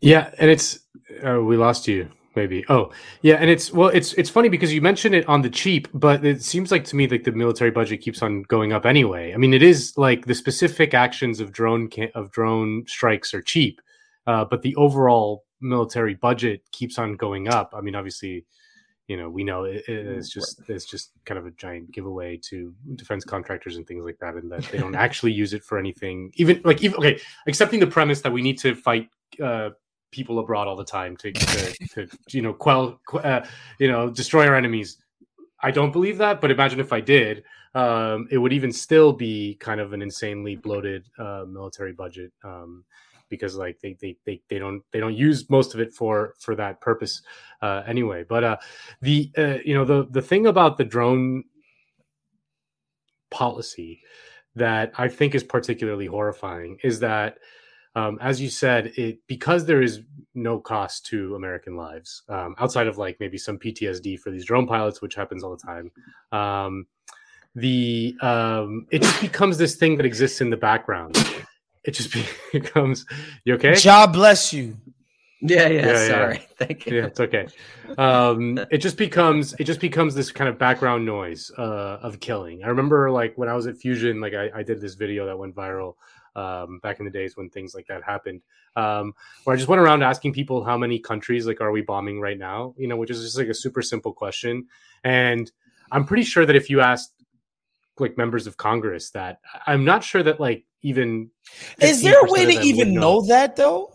Yeah, 0.00 0.30
and 0.38 0.50
it's 0.50 0.80
uh, 1.24 1.40
we 1.42 1.56
lost 1.56 1.88
you 1.88 2.10
maybe. 2.38 2.64
Oh, 2.68 2.92
yeah, 3.22 3.34
and 3.34 3.50
it's 3.50 3.72
well, 3.72 3.88
it's 3.88 4.12
it's 4.14 4.30
funny 4.30 4.48
because 4.48 4.72
you 4.72 4.80
mentioned 4.80 5.14
it 5.14 5.28
on 5.28 5.42
the 5.42 5.50
cheap, 5.50 5.88
but 5.92 6.24
it 6.24 6.42
seems 6.42 6.70
like 6.70 6.84
to 6.84 6.96
me 6.96 7.08
like 7.08 7.24
the 7.24 7.32
military 7.32 7.72
budget 7.72 8.00
keeps 8.00 8.22
on 8.22 8.42
going 8.44 8.72
up 8.72 8.86
anyway. 8.86 9.34
I 9.34 9.36
mean, 9.36 9.52
it 9.52 9.62
is 9.62 9.92
like 9.96 10.26
the 10.26 10.34
specific 10.34 10.94
actions 10.94 11.40
of 11.40 11.52
drone 11.52 11.90
ca- 11.90 12.12
of 12.14 12.30
drone 12.30 12.84
strikes 12.86 13.34
are 13.34 13.42
cheap, 13.42 13.80
uh, 14.26 14.44
but 14.44 14.62
the 14.62 14.76
overall 14.76 15.44
military 15.60 16.14
budget 16.14 16.62
keeps 16.70 16.98
on 16.98 17.16
going 17.16 17.48
up. 17.48 17.74
I 17.76 17.80
mean, 17.80 17.94
obviously. 17.94 18.46
You 19.08 19.16
know, 19.16 19.28
we 19.30 19.42
know 19.42 19.64
it, 19.64 19.84
it- 19.88 20.06
it's 20.06 20.28
just 20.28 20.60
it's 20.68 20.84
just 20.84 21.12
kind 21.24 21.38
of 21.38 21.46
a 21.46 21.50
giant 21.52 21.90
giveaway 21.92 22.36
to 22.50 22.74
defense 22.94 23.24
contractors 23.24 23.76
and 23.76 23.86
things 23.86 24.04
like 24.04 24.18
that, 24.20 24.34
and 24.34 24.52
that 24.52 24.62
they 24.70 24.78
don't 24.78 24.94
actually 24.94 25.32
use 25.32 25.52
it 25.54 25.64
for 25.64 25.78
anything. 25.78 26.30
Even 26.34 26.60
like 26.64 26.82
even 26.84 26.98
okay, 26.98 27.18
accepting 27.46 27.80
the 27.80 27.86
premise 27.86 28.20
that 28.22 28.32
we 28.32 28.42
need 28.42 28.58
to 28.58 28.74
fight 28.74 29.08
uh, 29.42 29.70
people 30.10 30.38
abroad 30.38 30.68
all 30.68 30.76
the 30.76 30.84
time 30.84 31.16
to, 31.18 31.32
to, 31.32 31.74
to 31.94 32.08
you 32.30 32.42
know 32.42 32.52
quell 32.52 33.00
uh, 33.14 33.44
you 33.78 33.90
know 33.90 34.08
destroy 34.08 34.46
our 34.46 34.54
enemies 34.54 34.96
i 35.62 35.70
don't 35.70 35.92
believe 35.92 36.16
that 36.16 36.40
but 36.40 36.50
imagine 36.50 36.80
if 36.80 36.94
i 36.94 37.00
did 37.00 37.44
um, 37.74 38.28
it 38.30 38.38
would 38.38 38.52
even 38.52 38.72
still 38.72 39.12
be 39.12 39.56
kind 39.60 39.80
of 39.80 39.92
an 39.92 40.02
insanely 40.02 40.56
bloated 40.56 41.04
uh, 41.18 41.44
military 41.46 41.92
budget 41.92 42.32
um, 42.44 42.84
because 43.28 43.56
like 43.56 43.78
they, 43.80 43.96
they 44.00 44.16
they 44.24 44.40
they 44.48 44.58
don't 44.58 44.82
they 44.92 45.00
don't 45.00 45.16
use 45.16 45.48
most 45.50 45.74
of 45.74 45.80
it 45.80 45.92
for 45.92 46.34
for 46.38 46.54
that 46.54 46.80
purpose 46.80 47.22
uh, 47.62 47.82
anyway 47.86 48.24
but 48.28 48.42
uh 48.42 48.56
the 49.02 49.30
uh, 49.36 49.58
you 49.64 49.74
know 49.74 49.84
the 49.84 50.06
the 50.10 50.22
thing 50.22 50.46
about 50.46 50.78
the 50.78 50.84
drone 50.84 51.44
policy 53.30 54.00
that 54.54 54.90
i 54.96 55.06
think 55.06 55.34
is 55.34 55.44
particularly 55.44 56.06
horrifying 56.06 56.78
is 56.82 57.00
that 57.00 57.38
um, 57.94 58.18
as 58.20 58.40
you 58.40 58.48
said, 58.48 58.92
it 58.96 59.18
because 59.26 59.64
there 59.64 59.82
is 59.82 60.02
no 60.34 60.60
cost 60.60 61.06
to 61.06 61.34
American 61.34 61.76
lives 61.76 62.22
um, 62.28 62.54
outside 62.58 62.86
of 62.86 62.96
like 62.96 63.16
maybe 63.18 63.38
some 63.38 63.58
PTSD 63.58 64.20
for 64.20 64.30
these 64.30 64.44
drone 64.44 64.68
pilots, 64.68 65.00
which 65.02 65.16
happens 65.16 65.42
all 65.42 65.56
the 65.56 65.66
time. 65.66 65.90
Um, 66.30 66.86
the 67.60 68.16
um, 68.20 68.86
it 68.90 69.02
just 69.02 69.20
becomes 69.20 69.58
this 69.58 69.76
thing 69.76 69.96
that 69.96 70.06
exists 70.06 70.40
in 70.40 70.50
the 70.50 70.56
background. 70.56 71.16
It 71.84 71.92
just 71.92 72.14
becomes 72.52 73.06
you 73.44 73.54
okay? 73.54 73.74
God 73.82 74.12
bless 74.12 74.52
you. 74.52 74.76
Yeah, 75.40 75.68
yeah, 75.68 75.68
Yeah, 75.68 75.86
yeah. 75.86 76.06
sorry. 76.08 76.46
Thank 76.58 76.86
you. 76.86 76.96
yeah, 76.96 77.06
it's 77.06 77.20
okay. 77.20 77.46
Um, 77.96 78.58
it 78.70 78.78
just 78.78 78.96
becomes 78.96 79.54
it 79.58 79.64
just 79.64 79.80
becomes 79.80 80.14
this 80.14 80.32
kind 80.32 80.48
of 80.48 80.58
background 80.58 81.06
noise 81.06 81.50
uh, 81.56 81.98
of 82.02 82.20
killing. 82.20 82.64
I 82.64 82.68
remember 82.68 83.10
like 83.10 83.36
when 83.38 83.48
I 83.48 83.54
was 83.54 83.66
at 83.66 83.76
Fusion, 83.76 84.20
like 84.20 84.34
I, 84.34 84.50
I 84.54 84.62
did 84.62 84.80
this 84.80 84.94
video 84.94 85.26
that 85.26 85.38
went 85.38 85.54
viral 85.54 85.94
um, 86.34 86.80
back 86.82 86.98
in 86.98 87.04
the 87.04 87.10
days 87.10 87.36
when 87.36 87.50
things 87.50 87.74
like 87.74 87.86
that 87.86 88.02
happened, 88.02 88.42
um, 88.76 89.12
where 89.44 89.54
I 89.54 89.56
just 89.56 89.68
went 89.68 89.80
around 89.80 90.02
asking 90.02 90.32
people 90.32 90.64
how 90.64 90.76
many 90.76 90.98
countries 90.98 91.46
like 91.46 91.60
are 91.60 91.70
we 91.70 91.82
bombing 91.82 92.20
right 92.20 92.38
now, 92.38 92.74
you 92.76 92.88
know, 92.88 92.96
which 92.96 93.10
is 93.10 93.22
just 93.22 93.38
like 93.38 93.48
a 93.48 93.54
super 93.54 93.80
simple 93.82 94.12
question, 94.12 94.66
and 95.04 95.50
I'm 95.92 96.04
pretty 96.04 96.24
sure 96.24 96.44
that 96.46 96.56
if 96.56 96.68
you 96.68 96.80
asked 96.80 97.12
like 98.00 98.16
members 98.16 98.46
of 98.46 98.56
Congress 98.56 99.10
that 99.10 99.40
I'm 99.66 99.84
not 99.84 100.04
sure 100.04 100.22
that 100.22 100.40
like 100.40 100.64
even 100.82 101.30
Is 101.80 102.02
there 102.02 102.24
a 102.24 102.30
way 102.30 102.44
to 102.44 102.60
even 102.62 102.94
would 102.94 103.00
know 103.00 103.26
that 103.26 103.56
though? 103.56 103.92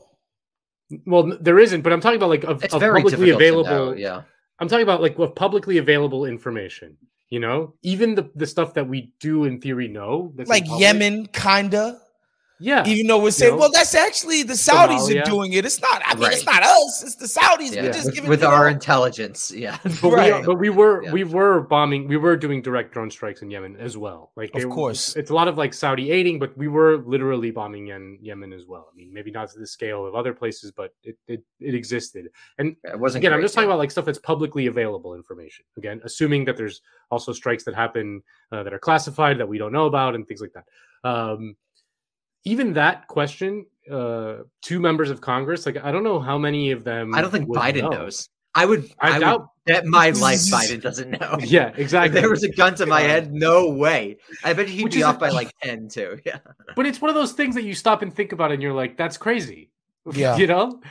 Well, 1.06 1.38
there 1.40 1.60
isn't, 1.60 1.82
but 1.82 1.92
I'm 1.92 2.02
talking 2.02 2.18
about 2.18 2.30
like 2.30 2.44
of, 2.44 2.64
of 2.64 2.70
publicly 2.70 3.32
available. 3.32 3.64
know. 3.70 3.94
Yeah. 3.94 4.24
I'm 4.60 4.68
talking 4.68 4.84
about 4.84 5.02
like 5.02 5.18
of 5.18 5.36
publicly 5.36 5.78
available 5.78 6.26
information. 6.26 6.98
You 7.30 7.40
know, 7.40 7.74
even 7.82 8.14
the 8.14 8.30
the 8.36 8.46
stuff 8.46 8.76
that 8.76 8.88
we 8.88 9.12
do 9.20 9.46
in 9.46 9.60
theory 9.60 9.88
know, 9.88 10.32
that's 10.36 10.50
in 10.50 10.54
Like 10.54 10.66
public. 10.66 10.82
Yemen, 10.82 11.26
kinda. 11.28 12.00
Yeah, 12.64 12.88
Even 12.88 13.08
though 13.08 13.22
we're 13.22 13.32
saying, 13.32 13.54
know, 13.54 13.60
well, 13.60 13.72
that's 13.72 13.94
actually 13.94 14.42
the 14.44 14.54
Saudis 14.54 15.00
Somalia. 15.10 15.22
are 15.22 15.26
doing 15.26 15.52
it. 15.52 15.66
It's 15.66 15.82
not. 15.82 16.02
I 16.06 16.16
mean, 16.16 16.32
it's 16.32 16.46
not 16.46 16.64
us. 16.64 17.04
It's 17.04 17.16
the 17.16 17.26
Saudis. 17.26 17.76
Yeah. 17.76 17.82
We 17.82 17.88
just 17.90 18.06
With, 18.06 18.16
give 18.16 18.24
it 18.24 18.30
with 18.30 18.44
our 18.44 18.66
them. 18.66 18.76
intelligence. 18.76 19.52
Yeah. 19.52 19.78
but, 19.84 20.02
we 20.04 20.10
right. 20.16 20.32
are, 20.32 20.44
but 20.44 20.56
we 20.56 20.70
were 20.70 21.04
Yeah. 21.04 21.12
we 21.12 21.26
were 21.26 21.60
bombing. 21.62 22.08
We 22.08 22.16
were 22.16 22.38
doing 22.38 22.62
direct 22.62 22.94
drone 22.94 23.12
strikes 23.12 23.42
in 23.42 23.52
Yemen 23.52 23.76
as 23.76 23.98
well. 23.98 24.32
Like 24.38 24.56
Of 24.56 24.62
they- 24.62 24.68
course. 24.70 25.16
it's 25.18 25.30
a 25.30 25.34
lot 25.36 25.50
of 25.50 25.58
like 25.58 25.74
Saudi 25.74 26.10
aiding, 26.12 26.40
but 26.40 26.58
we 26.58 26.70
were 26.70 26.98
literally 27.00 27.52
bombing 27.52 27.88
Yemen, 27.88 28.18
Yemen 28.22 28.54
as 28.54 28.66
well. 28.66 28.88
I 28.94 28.96
mean, 28.96 29.12
maybe 29.14 29.30
not 29.30 29.50
to 29.52 29.60
the 29.60 29.68
scale 29.68 30.06
of 30.06 30.16
other 30.16 30.34
places, 30.34 30.72
but 30.72 30.94
it 31.04 31.18
it, 31.28 31.44
it 31.60 31.76
existed. 31.76 32.30
And 32.60 32.78
It 32.86 32.98
wasn't 32.98 33.24
again, 33.24 33.34
I'm 33.34 33.42
just 33.42 33.56
talking 33.56 33.68
yeah. 33.68 33.74
about 33.74 33.80
like 33.80 33.92
stuff 33.92 34.06
that's 34.06 34.20
publicly 34.20 34.68
available 34.68 35.16
information. 35.16 35.66
Again, 35.78 36.00
assuming 36.06 36.46
that 36.46 36.56
there's 36.56 36.82
also 37.12 37.34
strikes 37.34 37.64
that 37.66 37.76
happen 37.76 38.24
uh, 38.54 38.64
that 38.64 38.74
are 38.74 38.80
classified 38.80 39.38
that 39.40 39.48
we 39.50 39.58
don't 39.58 39.74
know 39.74 39.86
about 39.88 40.16
and 40.16 40.26
things 40.28 40.40
like 40.40 40.54
that. 40.54 40.64
Um, 41.06 41.58
even 42.46 42.74
that 42.74 43.08
question, 43.08 43.66
uh, 43.92 44.38
two 44.62 44.80
members 44.80 45.10
of 45.10 45.22
Congress, 45.22 45.66
like 45.66 45.78
I 45.84 45.92
don't 45.92 46.04
know 46.04 46.20
how 46.20 46.38
many 46.38 46.72
of 46.72 46.84
them. 46.84 47.14
I 47.16 47.22
don't 47.22 47.32
think 47.32 47.48
Biden 47.50 47.82
know. 47.84 47.90
knows. 47.90 48.30
I 48.56 48.66
would. 48.66 48.90
I 49.00 49.10
I, 49.10 49.14
would 49.14 49.20
doubt- 49.22 49.48
bet 49.66 49.86
my 49.86 50.10
life 50.26 50.40
Biden 50.40 50.82
doesn't 50.82 51.10
know. 51.20 51.38
Yeah, 51.44 51.70
If 51.70 51.80
exactly. 51.80 52.20
there 52.22 52.30
was 52.30 52.44
a 52.44 52.52
gun 52.52 52.76
to 52.76 52.86
my 52.86 53.02
head, 53.02 53.34
no 53.34 53.70
way. 53.70 54.18
I 54.44 54.54
bet 54.54 54.68
he'd 54.70 54.84
Which 54.84 54.94
be 54.94 55.00
is 55.00 55.06
off 55.06 55.16
a- 55.16 55.20
by 55.20 55.30
like 55.30 55.52
ten 55.62 55.88
too. 55.90 56.20
Yeah. 56.26 56.38
but 56.76 56.86
it's 56.86 57.02
one 57.02 57.10
of 57.10 57.16
those 57.16 57.32
things 57.34 57.56
that 57.56 57.64
you 57.64 57.74
stop 57.74 58.02
and 58.04 58.14
think 58.14 58.32
about, 58.32 58.52
and 58.52 58.62
you're 58.62 58.74
like, 58.74 58.96
"That's 58.98 59.18
crazy." 59.18 59.70
Yeah. 60.14 60.36
you 60.38 60.48
know. 60.48 60.82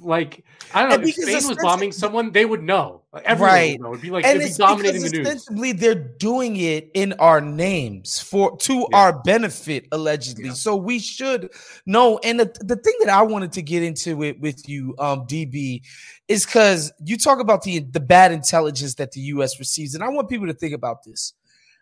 Like 0.00 0.42
I 0.72 0.80
don't 0.80 0.88
know. 0.88 0.94
And 0.96 1.04
If 1.08 1.14
Spain 1.16 1.46
was 1.48 1.58
bombing 1.58 1.92
someone, 1.92 2.32
they 2.32 2.46
would 2.46 2.62
know. 2.62 3.02
Everyone 3.24 3.52
Right. 3.52 3.72
would 3.72 3.80
know. 3.82 3.88
It'd 3.90 4.02
be 4.02 4.10
like 4.10 4.24
and 4.24 4.36
it'd 4.36 4.42
be 4.44 4.48
it's 4.48 4.56
dominating 4.56 5.02
the 5.02 5.10
news. 5.10 5.26
ostensibly 5.26 5.72
they're 5.72 5.94
doing 5.94 6.56
it 6.56 6.90
in 6.94 7.12
our 7.14 7.40
names 7.42 8.18
for 8.18 8.56
to 8.58 8.86
Yeah. 8.90 8.96
our 8.98 9.22
benefit 9.22 9.86
allegedly 9.92 10.50
so 10.50 10.76
we 10.76 10.98
should 10.98 11.50
know 11.84 12.18
and 12.24 12.40
the, 12.40 12.46
the 12.60 12.76
thing 12.76 12.94
that 13.00 13.08
i 13.10 13.22
wanted 13.22 13.52
to 13.52 13.62
get 13.62 13.82
into 13.82 14.22
it 14.22 14.38
with 14.40 14.68
you 14.68 14.94
um 14.98 15.20
db 15.26 15.80
is 16.28 16.44
because 16.46 16.92
you 17.04 17.16
talk 17.16 17.38
about 17.40 17.62
the 17.62 17.80
the 17.90 18.00
bad 18.00 18.32
intelligence 18.32 18.94
that 18.96 19.12
the 19.12 19.20
us 19.20 19.58
receives 19.58 19.94
and 19.94 20.02
i 20.04 20.08
want 20.08 20.28
people 20.28 20.46
to 20.46 20.54
think 20.54 20.74
about 20.74 21.02
this 21.04 21.32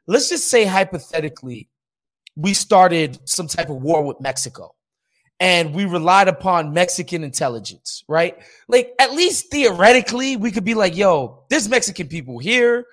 let's 0.07 0.29
just 0.29 0.49
say 0.49 0.65
hypothetically 0.65 1.69
we 2.37 2.55
started 2.55 3.19
some 3.25 3.47
type 3.49 3.71
of 3.71 3.77
war 3.83 4.05
with 4.05 4.21
mexico 4.21 4.73
and 5.41 5.75
we 5.75 5.85
relied 5.85 6.29
upon 6.29 6.73
Mexican 6.73 7.25
intelligence, 7.25 8.05
right? 8.09 8.37
Like, 8.69 8.95
at 9.01 9.13
least 9.13 9.51
theoretically, 9.51 10.37
we 10.37 10.51
could 10.51 10.65
be 10.65 10.75
like, 10.75 10.97
yo, 10.97 11.45
there's 11.51 11.69
Mexican 11.69 12.09
people 12.09 12.39
here 12.39 12.87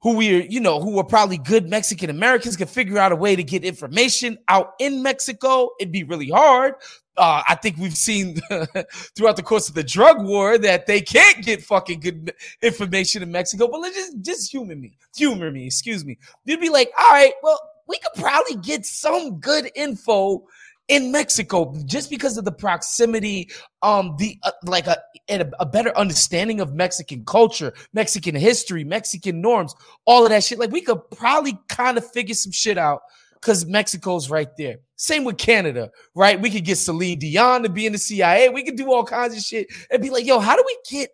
who 0.00 0.16
we, 0.16 0.36
are, 0.36 0.44
you 0.44 0.60
know, 0.60 0.80
who 0.80 0.98
are 0.98 1.04
probably 1.04 1.38
good 1.38 1.68
Mexican 1.68 2.08
Americans 2.08 2.56
can 2.56 2.68
figure 2.68 2.98
out 2.98 3.12
a 3.12 3.16
way 3.16 3.34
to 3.34 3.42
get 3.42 3.64
information 3.64 4.38
out 4.48 4.74
in 4.78 5.02
Mexico. 5.02 5.70
It'd 5.80 5.92
be 5.92 6.04
really 6.04 6.30
hard. 6.30 6.74
Uh, 7.16 7.42
I 7.48 7.56
think 7.56 7.78
we've 7.78 7.96
seen 7.96 8.36
throughout 9.16 9.36
the 9.36 9.42
course 9.42 9.68
of 9.68 9.74
the 9.74 9.82
drug 9.82 10.24
war 10.24 10.56
that 10.56 10.86
they 10.86 11.00
can't 11.00 11.44
get 11.44 11.62
fucking 11.62 11.98
good 11.98 12.32
information 12.62 13.24
in 13.24 13.32
Mexico. 13.32 13.66
But 13.66 13.80
let's 13.80 13.96
just 13.96 14.20
just 14.20 14.50
humor 14.52 14.76
me, 14.76 14.96
humor 15.16 15.50
me, 15.50 15.66
excuse 15.66 16.04
me. 16.04 16.16
You'd 16.44 16.60
be 16.60 16.68
like, 16.68 16.92
all 16.96 17.08
right, 17.08 17.32
well, 17.42 17.60
we 17.88 17.98
could 17.98 18.22
probably 18.22 18.54
get 18.56 18.86
some 18.86 19.40
good 19.40 19.68
info 19.74 20.44
in 20.88 21.12
Mexico 21.12 21.74
just 21.84 22.10
because 22.10 22.38
of 22.38 22.44
the 22.44 22.52
proximity, 22.52 23.50
um, 23.82 24.16
the 24.18 24.38
uh, 24.42 24.50
like 24.64 24.86
a, 24.86 24.98
a 25.28 25.66
better 25.66 25.96
understanding 25.96 26.60
of 26.60 26.74
Mexican 26.74 27.24
culture, 27.24 27.72
Mexican 27.92 28.34
history, 28.34 28.84
Mexican 28.84 29.40
norms, 29.40 29.74
all 30.06 30.24
of 30.24 30.30
that 30.30 30.42
shit. 30.42 30.58
Like 30.58 30.72
we 30.72 30.80
could 30.80 30.98
probably 31.10 31.58
kind 31.68 31.98
of 31.98 32.10
figure 32.10 32.34
some 32.34 32.52
shit 32.52 32.78
out 32.78 33.02
because 33.34 33.66
Mexico's 33.66 34.30
right 34.30 34.48
there. 34.56 34.76
Same 34.96 35.24
with 35.24 35.38
Canada, 35.38 35.90
right? 36.14 36.40
We 36.40 36.50
could 36.50 36.64
get 36.64 36.76
Celine 36.76 37.18
Dion 37.18 37.62
to 37.62 37.68
be 37.68 37.86
in 37.86 37.92
the 37.92 37.98
CIA. 37.98 38.48
We 38.48 38.64
could 38.64 38.76
do 38.76 38.92
all 38.92 39.04
kinds 39.04 39.36
of 39.36 39.42
shit 39.42 39.68
and 39.90 40.02
be 40.02 40.10
like, 40.10 40.26
yo, 40.26 40.40
how 40.40 40.56
do 40.56 40.64
we 40.66 40.76
get? 40.90 41.10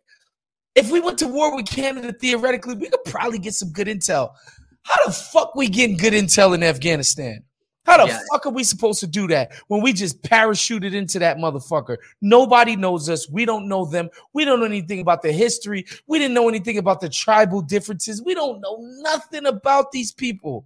If 0.75 0.91
we 0.91 1.01
went 1.01 1.19
to 1.19 1.29
war 1.29 1.55
with 1.55 1.67
Canada, 1.67 2.13
theoretically, 2.13 2.75
we 2.75 2.89
could 2.89 3.05
probably 3.05 3.39
get 3.39 3.55
some 3.55 3.71
good 3.71 3.87
intel. 3.87 4.31
How 4.83 5.05
the 5.07 5.13
fuck 5.13 5.55
we 5.55 5.69
getting 5.69 5.97
good 5.97 6.13
intel 6.13 6.55
in 6.55 6.63
Afghanistan? 6.63 7.45
How 7.85 7.99
the 7.99 8.11
Yeah. 8.11 8.21
fuck 8.33 8.47
are 8.47 8.51
we 8.51 8.65
supposed 8.65 9.01
to 9.01 9.07
do 9.07 9.27
that 9.29 9.53
when 9.69 9.83
we 9.83 9.93
just 9.93 10.23
parachuted 10.23 10.95
into 10.95 11.19
that 11.19 11.37
motherfucker? 11.37 11.99
Nobody 12.23 12.77
knows 12.77 13.09
us. 13.11 13.29
We 13.29 13.45
don't 13.45 13.69
know 13.69 13.85
them. 13.85 14.09
We 14.33 14.45
don't 14.45 14.59
know 14.61 14.67
anything 14.67 15.01
about 15.01 15.23
the 15.23 15.33
history. 15.33 15.85
We 16.07 16.19
didn't 16.19 16.35
know 16.35 16.49
anything 16.49 16.79
about 16.79 17.01
the 17.01 17.11
tribal 17.11 17.61
differences. 17.61 18.23
We 18.23 18.35
don't 18.35 18.61
know 18.61 18.79
nothing 19.03 19.47
about 19.47 19.93
these 19.93 20.13
people. 20.13 20.65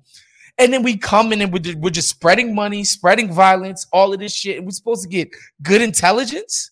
And 0.58 0.72
then 0.72 0.82
we 0.82 0.96
come 0.96 1.32
in 1.32 1.40
and 1.40 1.52
we're 1.52 1.60
just, 1.60 1.78
we're 1.78 1.90
just 1.90 2.08
spreading 2.08 2.54
money, 2.54 2.82
spreading 2.84 3.32
violence, 3.32 3.86
all 3.92 4.12
of 4.12 4.20
this 4.20 4.34
shit. 4.34 4.56
And 4.58 4.66
we're 4.66 4.72
supposed 4.72 5.02
to 5.02 5.08
get 5.08 5.28
good 5.62 5.82
intelligence. 5.82 6.70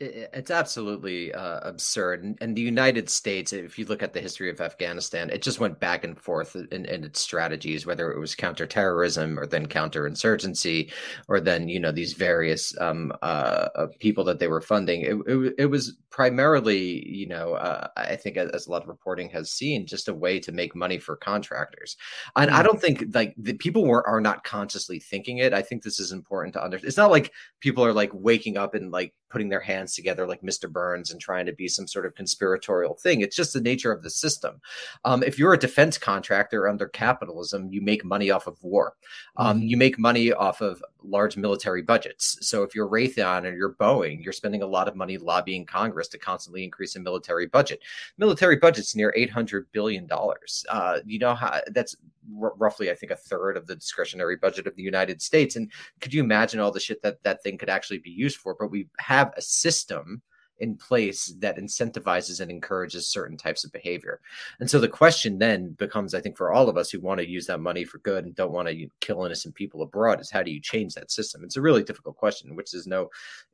It's 0.00 0.52
absolutely 0.52 1.34
uh, 1.34 1.58
absurd. 1.64 2.22
And, 2.22 2.38
and 2.40 2.56
the 2.56 2.62
United 2.62 3.10
States, 3.10 3.52
if 3.52 3.80
you 3.80 3.84
look 3.84 4.00
at 4.00 4.12
the 4.12 4.20
history 4.20 4.48
of 4.48 4.60
Afghanistan, 4.60 5.28
it 5.28 5.42
just 5.42 5.58
went 5.58 5.80
back 5.80 6.04
and 6.04 6.16
forth 6.16 6.54
in, 6.54 6.84
in 6.84 7.02
its 7.02 7.20
strategies, 7.20 7.84
whether 7.84 8.12
it 8.12 8.20
was 8.20 8.36
counterterrorism 8.36 9.36
or 9.36 9.44
then 9.44 9.66
counterinsurgency, 9.66 10.92
or 11.26 11.40
then, 11.40 11.68
you 11.68 11.80
know, 11.80 11.90
these 11.90 12.12
various 12.12 12.78
um, 12.80 13.12
uh, 13.22 13.68
uh, 13.74 13.86
people 13.98 14.22
that 14.22 14.38
they 14.38 14.46
were 14.46 14.60
funding. 14.60 15.00
It, 15.00 15.16
it, 15.26 15.54
it 15.58 15.66
was 15.66 15.96
primarily, 16.10 17.04
you 17.08 17.26
know, 17.26 17.54
uh, 17.54 17.88
I 17.96 18.14
think 18.14 18.36
as, 18.36 18.50
as 18.50 18.66
a 18.68 18.70
lot 18.70 18.82
of 18.82 18.88
reporting 18.88 19.28
has 19.30 19.50
seen, 19.50 19.84
just 19.84 20.08
a 20.08 20.14
way 20.14 20.38
to 20.38 20.52
make 20.52 20.76
money 20.76 20.98
for 20.98 21.16
contractors. 21.16 21.96
And 22.36 22.52
I 22.52 22.62
don't 22.62 22.80
think 22.80 23.04
like 23.14 23.34
the 23.36 23.54
people 23.54 23.84
were, 23.84 24.06
are 24.06 24.20
not 24.20 24.44
consciously 24.44 25.00
thinking 25.00 25.38
it. 25.38 25.52
I 25.52 25.62
think 25.62 25.82
this 25.82 25.98
is 25.98 26.12
important 26.12 26.54
to 26.54 26.62
understand. 26.62 26.86
It's 26.86 26.96
not 26.96 27.10
like 27.10 27.32
people 27.58 27.84
are 27.84 27.92
like 27.92 28.10
waking 28.12 28.56
up 28.56 28.76
and 28.76 28.92
like 28.92 29.12
putting 29.28 29.48
their 29.48 29.60
hands 29.60 29.94
together 29.94 30.26
like 30.26 30.42
Mr. 30.42 30.70
Burns 30.70 31.10
and 31.10 31.20
trying 31.20 31.46
to 31.46 31.52
be 31.52 31.68
some 31.68 31.86
sort 31.86 32.06
of 32.06 32.14
conspiratorial 32.14 32.94
thing. 32.94 33.20
It's 33.20 33.36
just 33.36 33.52
the 33.52 33.60
nature 33.60 33.92
of 33.92 34.02
the 34.02 34.10
system. 34.10 34.60
Um, 35.04 35.22
if 35.22 35.38
you're 35.38 35.54
a 35.54 35.58
defense 35.58 35.98
contractor 35.98 36.68
under 36.68 36.88
capitalism, 36.88 37.68
you 37.70 37.80
make 37.80 38.04
money 38.04 38.30
off 38.30 38.46
of 38.46 38.62
war. 38.62 38.94
Um, 39.36 39.62
You 39.62 39.76
make 39.76 39.98
money 39.98 40.32
off 40.32 40.60
of 40.60 40.82
large 41.02 41.36
military 41.36 41.82
budgets. 41.82 42.38
So 42.40 42.62
if 42.62 42.74
you're 42.74 42.88
Raytheon 42.88 43.44
or 43.44 43.54
you're 43.54 43.74
Boeing, 43.74 44.22
you're 44.22 44.32
spending 44.32 44.62
a 44.62 44.66
lot 44.66 44.88
of 44.88 44.96
money 44.96 45.16
lobbying 45.16 45.64
Congress 45.64 46.08
to 46.08 46.18
constantly 46.18 46.64
increase 46.64 46.94
the 46.94 47.00
military 47.00 47.46
budget. 47.46 47.80
Military 48.18 48.56
budget's 48.56 48.96
near 48.96 49.12
eight 49.16 49.30
hundred 49.30 49.70
billion 49.72 50.06
dollars. 50.06 50.64
Uh, 50.68 50.98
you 51.06 51.18
know 51.18 51.34
how 51.34 51.60
that's 51.68 51.96
r- 52.40 52.54
roughly, 52.56 52.90
I 52.90 52.94
think, 52.94 53.12
a 53.12 53.16
third 53.16 53.56
of 53.56 53.66
the 53.66 53.76
discretionary 53.76 54.36
budget 54.36 54.66
of 54.66 54.74
the 54.76 54.82
United 54.82 55.22
States. 55.22 55.56
And 55.56 55.70
could 56.00 56.12
you 56.12 56.22
imagine 56.22 56.60
all 56.60 56.72
the 56.72 56.80
shit 56.80 57.02
that 57.02 57.22
that 57.22 57.42
thing 57.42 57.58
could 57.58 57.70
actually 57.70 57.98
be 57.98 58.10
used 58.10 58.38
for? 58.38 58.56
But 58.58 58.70
we 58.70 58.88
have 58.98 59.32
a 59.36 59.42
system 59.42 60.22
in 60.60 60.76
place 60.76 61.34
that 61.38 61.56
incentivizes 61.56 62.40
and 62.40 62.50
encourages 62.50 63.08
certain 63.08 63.36
types 63.36 63.64
of 63.64 63.72
behavior. 63.72 64.20
And 64.60 64.68
so 64.68 64.78
the 64.80 64.88
question 64.88 65.38
then 65.38 65.70
becomes, 65.72 66.14
I 66.14 66.20
think, 66.20 66.36
for 66.36 66.52
all 66.52 66.68
of 66.68 66.76
us 66.76 66.90
who 66.90 67.00
want 67.00 67.20
to 67.20 67.28
use 67.28 67.46
that 67.46 67.60
money 67.60 67.84
for 67.84 67.98
good 67.98 68.24
and 68.24 68.34
don't 68.34 68.52
want 68.52 68.68
to 68.68 68.88
kill 69.00 69.24
innocent 69.24 69.54
people 69.54 69.82
abroad, 69.82 70.20
is 70.20 70.30
how 70.30 70.42
do 70.42 70.50
you 70.50 70.60
change 70.60 70.94
that 70.94 71.10
system? 71.10 71.44
It's 71.44 71.56
a 71.56 71.62
really 71.62 71.82
difficult 71.82 72.16
question, 72.16 72.56
which 72.56 72.74
is 72.74 72.86
no 72.86 73.08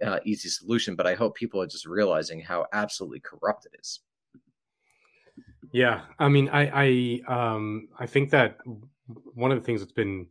uh, 0.04 0.20
easy 0.24 0.48
solution. 0.48 0.96
But 0.96 1.06
I 1.06 1.14
hope 1.14 1.34
people 1.34 1.60
are 1.60 1.66
just 1.66 1.86
realizing 1.86 2.40
how 2.40 2.66
absolutely 2.72 3.20
corrupt 3.20 3.66
it 3.66 3.76
is. 3.78 4.00
Yeah, 5.72 6.02
I 6.18 6.28
mean, 6.28 6.48
I, 6.50 7.22
I, 7.28 7.54
um, 7.54 7.88
I 7.98 8.06
think 8.06 8.30
that 8.30 8.58
one 9.34 9.50
of 9.50 9.58
the 9.58 9.64
things 9.64 9.80
that's 9.80 9.92
been 9.92 10.26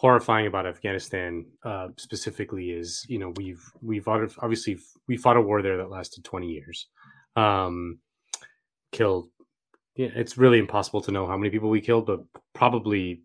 horrifying 0.00 0.46
about 0.46 0.66
Afghanistan, 0.66 1.44
uh, 1.62 1.88
specifically, 1.98 2.70
is 2.70 3.04
you 3.08 3.18
know 3.18 3.32
we've 3.36 3.62
we've 3.82 4.08
obviously 4.08 4.78
we 5.08 5.16
fought 5.18 5.36
a 5.36 5.40
war 5.42 5.60
there 5.60 5.76
that 5.76 5.90
lasted 5.90 6.24
twenty 6.24 6.46
years, 6.48 6.86
um, 7.36 7.98
killed. 8.92 9.28
Yeah, 9.96 10.08
it's 10.14 10.38
really 10.38 10.58
impossible 10.58 11.02
to 11.02 11.10
know 11.12 11.26
how 11.26 11.36
many 11.36 11.50
people 11.50 11.68
we 11.68 11.82
killed, 11.82 12.06
but 12.06 12.20
probably, 12.54 13.20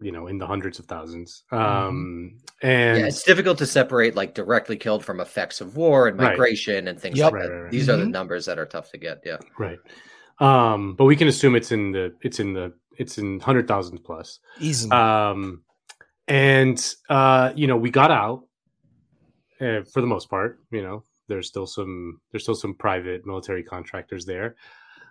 you 0.00 0.12
know, 0.12 0.28
in 0.28 0.38
the 0.38 0.46
hundreds 0.46 0.78
of 0.78 0.84
thousands. 0.86 1.42
Um, 1.50 2.38
and 2.62 3.00
yeah, 3.00 3.06
it's 3.06 3.24
difficult 3.24 3.58
to 3.58 3.66
separate 3.66 4.14
like 4.14 4.34
directly 4.34 4.76
killed 4.76 5.04
from 5.04 5.18
effects 5.18 5.60
of 5.60 5.76
war 5.76 6.06
and 6.06 6.16
Right. 6.16 6.28
migration 6.30 6.86
and 6.86 7.00
things 7.00 7.18
Yep. 7.18 7.32
like 7.32 7.34
Right, 7.34 7.42
that. 7.48 7.52
right, 7.52 7.62
right. 7.62 7.72
These 7.72 7.88
are 7.88 7.96
the 7.96 8.04
Mhm. 8.04 8.10
numbers 8.12 8.44
that 8.46 8.58
are 8.60 8.66
tough 8.66 8.90
to 8.92 8.98
get. 8.98 9.22
Yeah. 9.24 9.38
right. 9.58 9.78
Um, 10.38 10.94
but 10.94 11.06
we 11.06 11.16
can 11.16 11.26
assume 11.26 11.56
it's 11.56 11.72
in 11.72 11.90
the 11.90 12.14
it's 12.22 12.38
in 12.38 12.52
the 12.52 12.72
it's 12.96 13.18
in 13.18 13.40
hundred 13.40 13.66
thousands 13.66 14.00
plus. 14.00 14.38
Easily. 14.60 14.92
um 14.92 15.62
and 16.28 16.94
uh 17.08 17.52
you 17.56 17.66
know 17.66 17.76
we 17.76 17.90
got 17.90 18.10
out 18.10 18.44
uh, 19.60 19.82
for 19.92 20.00
the 20.00 20.06
most 20.06 20.28
part 20.30 20.60
you 20.70 20.82
know 20.82 21.02
there's 21.28 21.48
still 21.48 21.66
some 21.66 22.20
there's 22.30 22.42
still 22.42 22.54
some 22.54 22.74
private 22.74 23.26
military 23.26 23.62
contractors 23.62 24.24
there. 24.24 24.56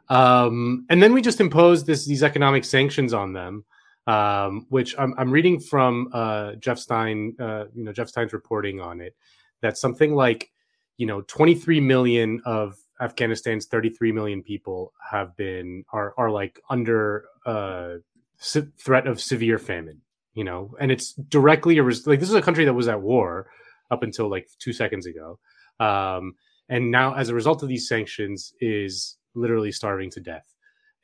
Um 0.10 0.86
and 0.90 1.04
then 1.04 1.14
we 1.14 1.22
just 1.22 1.42
imposed 1.42 1.86
this 1.86 2.06
these 2.06 2.24
economic 2.24 2.64
sanctions 2.64 3.14
on 3.14 3.34
them 3.34 3.66
um 4.08 4.66
which 4.70 4.96
i'm, 4.98 5.14
I'm 5.18 5.30
reading 5.32 5.60
from 5.60 6.10
uh 6.14 6.54
jeff 6.54 6.80
stein 6.80 7.36
uh 7.40 7.66
you 7.74 7.84
know 7.84 7.92
jeff 7.92 8.08
stein's 8.08 8.34
reporting 8.34 8.80
on 8.80 9.02
it 9.02 9.16
that 9.62 9.78
something 9.78 10.16
like 10.16 10.50
you 10.96 11.06
know 11.06 11.22
23 11.22 11.82
million 11.82 12.42
of 12.46 12.78
afghanistan's 13.02 13.66
33 13.66 14.14
million 14.14 14.42
people 14.42 14.94
have 15.12 15.36
been 15.36 15.84
are 15.92 16.14
are 16.18 16.32
like 16.32 16.60
under 16.70 17.26
uh 17.46 17.96
se- 18.38 18.72
threat 18.80 19.08
of 19.08 19.20
severe 19.20 19.60
famine 19.60 20.02
you 20.38 20.44
know 20.44 20.76
and 20.80 20.92
it's 20.92 21.14
directly 21.14 21.78
a 21.78 21.84
res- 21.84 22.08
like 22.08 22.20
this 22.20 22.30
is 22.30 22.36
a 22.36 22.42
country 22.48 22.66
that 22.66 22.74
was 22.74 22.88
at 22.88 23.02
war 23.02 23.50
up 23.92 24.04
until 24.04 24.30
like 24.30 24.48
two 24.60 24.74
seconds 24.74 25.06
ago. 25.06 25.40
Um 25.80 26.36
and 26.70 26.92
now 26.92 27.14
as 27.16 27.30
a 27.30 27.36
result 27.36 27.64
of 27.64 27.70
these 27.70 27.88
sanctions 27.88 28.54
is 28.60 29.18
literally 29.36 29.72
starving 29.72 30.10
to 30.12 30.22
death. 30.22 30.48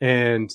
And 0.02 0.52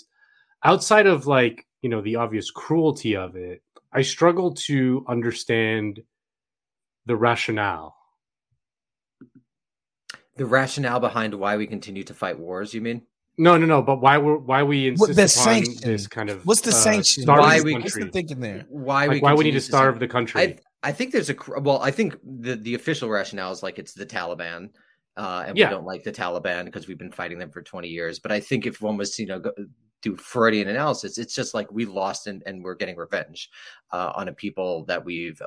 outside 0.64 1.07
of 1.07 1.27
like 1.27 1.67
you 1.83 1.91
know 1.91 2.03
the 2.03 2.17
obvious 2.17 2.51
cruelty 2.51 3.14
of 3.14 3.37
it 3.37 3.62
i 3.93 4.03
struggle 4.03 4.53
to 4.53 5.05
understand 5.09 6.03
the 7.09 7.17
rationale. 7.17 7.97
The 10.37 10.45
rationale 10.47 11.01
behind 11.01 11.35
why 11.35 11.57
we 11.57 11.67
continue 11.67 12.05
to 12.05 12.14
fight 12.14 12.38
wars, 12.38 12.75
you 12.75 12.83
mean? 12.83 13.07
No 13.38 13.57
no 13.57 13.66
no 13.66 13.81
but 13.83 14.01
why 14.01 14.18
we're 14.18 14.37
why 14.37 14.62
we 14.62 14.90
What 14.92 15.11
insist 15.11 15.37
the 15.37 15.40
upon 15.42 15.64
sanction? 15.64 15.90
this 15.90 16.07
kind 16.07 16.29
of 16.31 16.44
What's 16.44 16.61
the 16.61 16.70
uh, 16.70 16.74
sanction? 16.74 17.24
Why 17.27 17.61
we- 17.61 17.74
What's 17.74 17.94
the 17.94 18.07
thinking 18.11 18.40
there? 18.40 18.66
Why 18.68 19.07
like 19.07 19.22
why 19.22 19.35
we 19.35 19.44
need 19.44 19.53
to 19.53 19.61
starve 19.61 19.98
the 20.01 20.09
country 20.09 20.40
I 20.40 20.59
I 20.83 20.92
think 20.92 21.12
there's 21.12 21.31
a 21.31 21.37
well, 21.61 21.81
I 21.83 21.90
think 21.90 22.16
the 22.22 22.55
the 22.57 22.74
official 22.74 23.09
rationale 23.09 23.51
is 23.53 23.62
like 23.64 23.79
it's 23.81 23.94
the 23.94 24.07
Taliban, 24.07 24.70
uh, 25.16 25.44
and 25.46 25.59
Yeah. 25.59 25.68
we 25.68 25.74
don't 25.74 25.85
like 25.87 26.05
the 26.05 26.12
Taliban 26.12 26.66
because 26.66 26.87
we've 26.87 26.98
been 26.98 27.11
fighting 27.11 27.38
them 27.38 27.51
for 27.51 27.62
20 27.62 27.88
years. 27.88 28.20
But 28.20 28.31
I 28.31 28.38
think 28.38 28.64
if 28.64 28.81
one 28.81 28.96
was 28.96 29.18
you 29.18 29.27
know 29.27 29.40
go, 29.40 29.51
do 30.03 30.14
Freudian 30.16 30.68
analysis, 30.68 31.18
it's 31.18 31.35
just 31.35 31.53
like 31.53 31.70
we 31.72 31.85
lost 31.85 32.29
and, 32.29 32.44
and 32.46 32.62
we're 32.62 32.77
getting 32.77 32.94
revenge 32.96 33.51
uh, 33.92 34.12
on 34.14 34.29
a 34.29 34.33
people 34.33 34.85
that 34.85 35.05
we've 35.05 35.42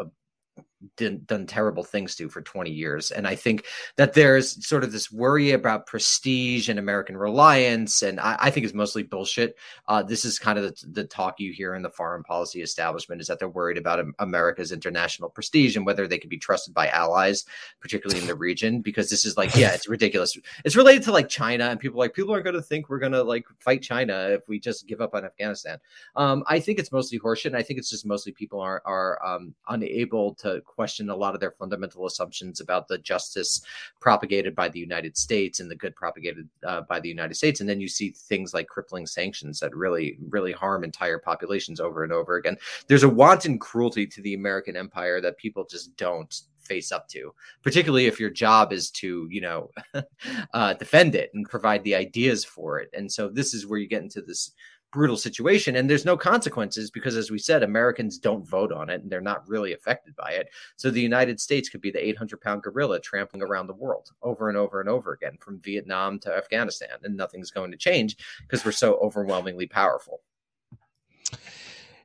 done, 0.97 1.21
done 1.25 1.45
terrible 1.45 1.83
things 1.83 2.15
to 2.15 2.29
for 2.29 2.41
20 2.41 2.71
years. 2.71 3.11
And 3.11 3.27
I 3.27 3.35
think 3.35 3.65
that 3.97 4.13
there's 4.13 4.65
sort 4.65 4.83
of 4.83 4.91
this 4.91 5.11
worry 5.11 5.51
about 5.51 5.85
prestige 5.85 6.69
and 6.69 6.79
American 6.79 7.17
reliance, 7.17 8.01
and 8.01 8.19
I, 8.19 8.37
I 8.39 8.49
think 8.49 8.65
it's 8.65 8.73
mostly 8.73 9.03
bullshit. 9.03 9.57
Uh, 9.87 10.03
this 10.03 10.25
is 10.25 10.39
kind 10.39 10.57
of 10.57 10.65
the, 10.65 10.87
the, 10.87 11.11
talk 11.11 11.39
you 11.39 11.51
hear 11.51 11.75
in 11.75 11.81
the 11.81 11.89
foreign 11.89 12.23
policy 12.23 12.61
establishment 12.61 13.19
is 13.19 13.27
that 13.27 13.37
they're 13.37 13.49
worried 13.49 13.77
about 13.77 14.05
America's 14.19 14.71
international 14.71 15.29
prestige 15.29 15.75
and 15.75 15.85
whether 15.85 16.07
they 16.07 16.17
can 16.17 16.29
be 16.29 16.37
trusted 16.37 16.73
by 16.73 16.87
allies, 16.89 17.45
particularly 17.81 18.21
in 18.21 18.27
the 18.27 18.35
region, 18.47 18.81
because 18.81 19.09
this 19.09 19.25
is 19.25 19.35
like, 19.35 19.55
yeah, 19.55 19.73
it's 19.73 19.89
ridiculous. 19.89 20.37
It's 20.63 20.75
related 20.75 21.03
to 21.03 21.11
like 21.11 21.27
China, 21.27 21.65
and 21.65 21.79
people 21.79 21.99
like 21.99 22.13
people 22.13 22.33
are 22.33 22.41
going 22.41 22.55
to 22.55 22.61
think 22.61 22.89
we're 22.89 22.99
going 22.99 23.11
to 23.11 23.23
like 23.23 23.45
fight 23.59 23.81
China 23.81 24.29
if 24.29 24.47
we 24.47 24.59
just 24.59 24.87
give 24.87 25.01
up 25.01 25.13
on 25.13 25.25
Afghanistan. 25.25 25.77
Um, 26.15 26.43
I 26.47 26.59
think 26.59 26.79
it's 26.79 26.91
mostly 26.91 27.19
horseshit. 27.19 27.47
And 27.47 27.57
I 27.57 27.63
think 27.63 27.79
it's 27.79 27.89
just 27.89 28.05
mostly 28.05 28.31
people 28.31 28.59
are 28.59 28.81
are 28.85 29.23
um, 29.25 29.53
unable 29.67 30.33
to 30.35 30.61
question 30.71 31.09
a 31.09 31.15
lot 31.15 31.33
of 31.33 31.39
their 31.39 31.51
fundamental 31.51 32.05
assumptions 32.05 32.59
about 32.59 32.87
the 32.87 32.97
justice 32.97 33.61
propagated 33.99 34.55
by 34.55 34.69
the 34.69 34.79
United 34.79 35.17
States 35.17 35.59
and 35.59 35.69
the 35.69 35.75
good 35.75 35.95
propagated 35.95 36.47
uh, 36.65 36.81
by 36.81 36.99
the 36.99 37.09
United 37.09 37.35
States. 37.35 37.59
And 37.59 37.69
then 37.69 37.81
you 37.81 37.87
see 37.87 38.09
things 38.09 38.53
like 38.53 38.67
crippling 38.67 39.05
sanctions 39.05 39.59
that 39.59 39.75
really, 39.75 40.17
really 40.29 40.51
harm 40.51 40.83
entire 40.83 41.19
populations 41.19 41.79
over 41.79 42.03
and 42.03 42.13
over 42.13 42.35
again. 42.35 42.57
There's 42.87 43.03
a 43.03 43.09
wanton 43.09 43.59
cruelty 43.59 44.07
to 44.07 44.21
the 44.21 44.33
American 44.33 44.75
empire 44.75 45.21
that 45.21 45.37
people 45.37 45.65
just 45.69 45.95
don't 45.97 46.33
face 46.61 46.91
up 46.91 47.07
to 47.09 47.33
particularly 47.63 48.05
if 48.05 48.19
your 48.19 48.29
job 48.29 48.71
is 48.71 48.91
to 48.91 49.27
you 49.29 49.41
know 49.41 49.71
uh, 50.53 50.73
defend 50.75 51.15
it 51.15 51.31
and 51.33 51.49
provide 51.49 51.83
the 51.83 51.95
ideas 51.95 52.45
for 52.45 52.79
it 52.79 52.89
and 52.93 53.11
so 53.11 53.27
this 53.27 53.53
is 53.53 53.67
where 53.67 53.79
you 53.79 53.87
get 53.87 54.03
into 54.03 54.21
this 54.21 54.51
brutal 54.91 55.17
situation 55.17 55.75
and 55.75 55.89
there's 55.89 56.05
no 56.05 56.17
consequences 56.17 56.91
because 56.91 57.15
as 57.15 57.31
we 57.31 57.37
said 57.37 57.63
americans 57.63 58.17
don't 58.17 58.47
vote 58.47 58.71
on 58.71 58.89
it 58.89 59.01
and 59.01 59.11
they're 59.11 59.21
not 59.21 59.47
really 59.47 59.73
affected 59.73 60.15
by 60.15 60.31
it 60.31 60.49
so 60.75 60.89
the 60.89 61.01
united 61.01 61.39
states 61.39 61.69
could 61.69 61.81
be 61.81 61.91
the 61.91 62.05
800 62.05 62.41
pound 62.41 62.61
gorilla 62.61 62.99
trampling 62.99 63.41
around 63.41 63.67
the 63.67 63.73
world 63.73 64.09
over 64.21 64.49
and 64.49 64.57
over 64.57 64.79
and 64.79 64.89
over 64.89 65.13
again 65.13 65.37
from 65.39 65.59
vietnam 65.59 66.19
to 66.19 66.33
afghanistan 66.33 66.97
and 67.03 67.15
nothing's 67.15 67.51
going 67.51 67.71
to 67.71 67.77
change 67.77 68.17
because 68.41 68.65
we're 68.65 68.71
so 68.71 68.95
overwhelmingly 68.97 69.67
powerful 69.67 70.21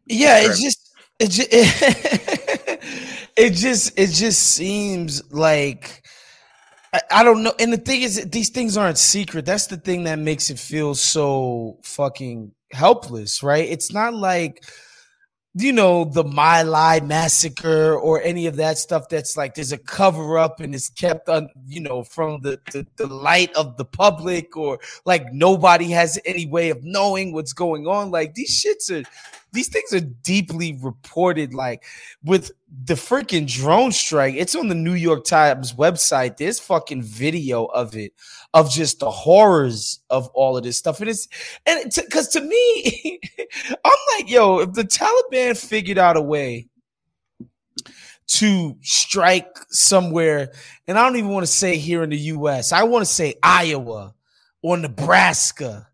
yeah 0.06 0.38
it's 0.40 0.62
just 0.62 0.94
it 1.18 1.30
just 1.30 1.48
it, 1.52 2.80
it 3.36 3.50
just 3.54 3.98
it 3.98 4.10
just 4.10 4.42
seems 4.42 5.32
like 5.32 6.02
I, 6.92 7.00
I 7.10 7.24
don't 7.24 7.42
know. 7.42 7.52
And 7.58 7.72
the 7.72 7.78
thing 7.78 8.02
is, 8.02 8.24
these 8.30 8.48
things 8.48 8.76
aren't 8.76 8.98
secret. 8.98 9.44
That's 9.44 9.66
the 9.66 9.76
thing 9.76 10.04
that 10.04 10.18
makes 10.18 10.50
it 10.50 10.58
feel 10.58 10.94
so 10.94 11.78
fucking 11.82 12.52
helpless, 12.72 13.42
right? 13.42 13.68
It's 13.68 13.92
not 13.92 14.14
like 14.14 14.64
you 15.58 15.72
know 15.72 16.04
the 16.04 16.22
My 16.22 16.62
Lai 16.62 17.00
massacre 17.00 17.94
or 17.94 18.20
any 18.22 18.46
of 18.46 18.56
that 18.56 18.76
stuff 18.76 19.08
that's 19.08 19.38
like 19.38 19.54
there's 19.54 19.72
a 19.72 19.78
cover 19.78 20.36
up 20.36 20.60
and 20.60 20.74
it's 20.74 20.90
kept 20.90 21.30
on 21.30 21.48
you 21.66 21.80
know 21.80 22.04
from 22.04 22.42
the, 22.42 22.60
the, 22.72 22.86
the 22.96 23.06
light 23.06 23.54
of 23.56 23.78
the 23.78 23.84
public 23.84 24.54
or 24.54 24.78
like 25.06 25.32
nobody 25.32 25.86
has 25.90 26.18
any 26.26 26.46
way 26.46 26.68
of 26.68 26.84
knowing 26.84 27.32
what's 27.32 27.54
going 27.54 27.86
on 27.86 28.10
like 28.10 28.34
these 28.34 28.62
shits 28.62 28.90
are 28.90 29.08
these 29.56 29.68
things 29.68 29.92
are 29.92 30.00
deeply 30.22 30.78
reported. 30.80 31.54
Like 31.54 31.84
with 32.22 32.52
the 32.84 32.94
freaking 32.94 33.50
drone 33.50 33.92
strike, 33.92 34.34
it's 34.36 34.54
on 34.54 34.68
the 34.68 34.74
New 34.74 34.94
York 34.94 35.24
Times 35.24 35.72
website. 35.72 36.36
There's 36.36 36.60
fucking 36.60 37.02
video 37.02 37.64
of 37.64 37.96
it, 37.96 38.12
of 38.54 38.70
just 38.70 39.00
the 39.00 39.10
horrors 39.10 40.00
of 40.10 40.28
all 40.28 40.56
of 40.56 40.64
this 40.64 40.78
stuff. 40.78 41.00
And 41.00 41.10
it's 41.10 41.28
and 41.66 41.92
because 41.94 42.28
to 42.28 42.40
me, 42.40 43.20
I'm 43.84 43.98
like, 44.16 44.30
yo, 44.30 44.60
if 44.60 44.72
the 44.72 44.84
Taliban 44.84 45.56
figured 45.56 45.98
out 45.98 46.16
a 46.16 46.22
way 46.22 46.68
to 48.28 48.76
strike 48.82 49.56
somewhere, 49.70 50.52
and 50.86 50.98
I 50.98 51.04
don't 51.04 51.16
even 51.16 51.30
want 51.30 51.46
to 51.46 51.52
say 51.52 51.76
here 51.76 52.02
in 52.02 52.10
the 52.10 52.18
US, 52.18 52.72
I 52.72 52.82
want 52.84 53.04
to 53.04 53.10
say 53.10 53.34
Iowa 53.42 54.14
or 54.62 54.76
Nebraska 54.76 55.88